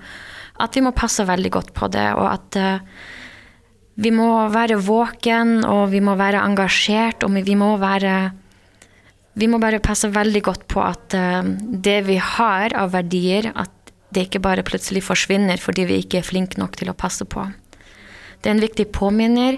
at 0.60 0.76
vi 0.76 0.82
må 0.84 0.92
passe 0.96 1.24
veldig 1.28 1.50
godt 1.52 1.72
på 1.76 1.88
det. 1.92 2.06
Og 2.18 2.26
at 2.28 2.58
uh, 2.60 3.02
vi 4.02 4.12
må 4.14 4.28
være 4.52 4.80
våken, 4.82 5.60
og 5.68 5.90
vi 5.92 6.02
må 6.04 6.16
være 6.18 6.42
engasjert, 6.42 7.24
og 7.24 7.34
vi 7.40 7.58
må 7.58 7.76
være 7.80 8.32
Vi 9.32 9.46
må 9.48 9.56
bare 9.56 9.80
passe 9.80 10.10
veldig 10.12 10.42
godt 10.44 10.66
på 10.68 10.82
at 10.84 11.14
uh, 11.16 11.40
det 11.84 12.02
vi 12.04 12.18
har 12.20 12.74
av 12.76 12.92
verdier, 12.92 13.48
at 13.56 13.70
det 14.12 14.26
ikke 14.26 14.42
bare 14.44 14.62
plutselig 14.62 15.00
forsvinner 15.06 15.56
fordi 15.56 15.86
vi 15.88 16.02
ikke 16.02 16.18
er 16.20 16.26
flinke 16.26 16.60
nok 16.60 16.76
til 16.76 16.92
å 16.92 16.96
passe 16.96 17.24
på. 17.24 17.46
Det 18.42 18.50
er 18.50 18.56
en 18.58 18.60
viktig 18.60 18.90
påminner. 18.92 19.56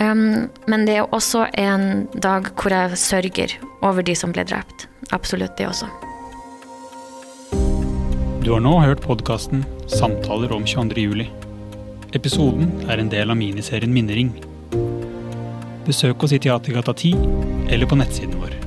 Um, 0.00 0.50
men 0.66 0.88
det 0.88 0.96
er 0.98 1.14
også 1.14 1.46
en 1.54 2.08
dag 2.18 2.50
hvor 2.58 2.74
jeg 2.74 2.98
sørger 2.98 3.54
over 3.86 4.02
de 4.02 4.18
som 4.18 4.34
ble 4.34 4.42
drept. 4.48 4.88
Absolutt 5.14 5.54
det 5.60 5.70
også. 5.70 5.92
Du 8.44 8.50
har 8.52 8.60
nå 8.60 8.74
hørt 8.76 9.00
podkasten 9.00 9.62
'Samtaler 9.88 10.52
om 10.52 10.66
22. 10.66 11.00
juli'. 11.00 11.30
Episoden 12.12 12.68
er 12.90 13.00
en 13.00 13.08
del 13.08 13.30
av 13.30 13.38
miniserien 13.40 13.92
Minnering. 13.92 14.34
Besøk 15.86 16.22
oss 16.22 16.32
i 16.36 16.38
Teatergata 16.38 16.92
10 16.92 17.16
eller 17.72 17.88
på 17.88 17.96
nettsiden 17.96 18.36
vår. 18.36 18.63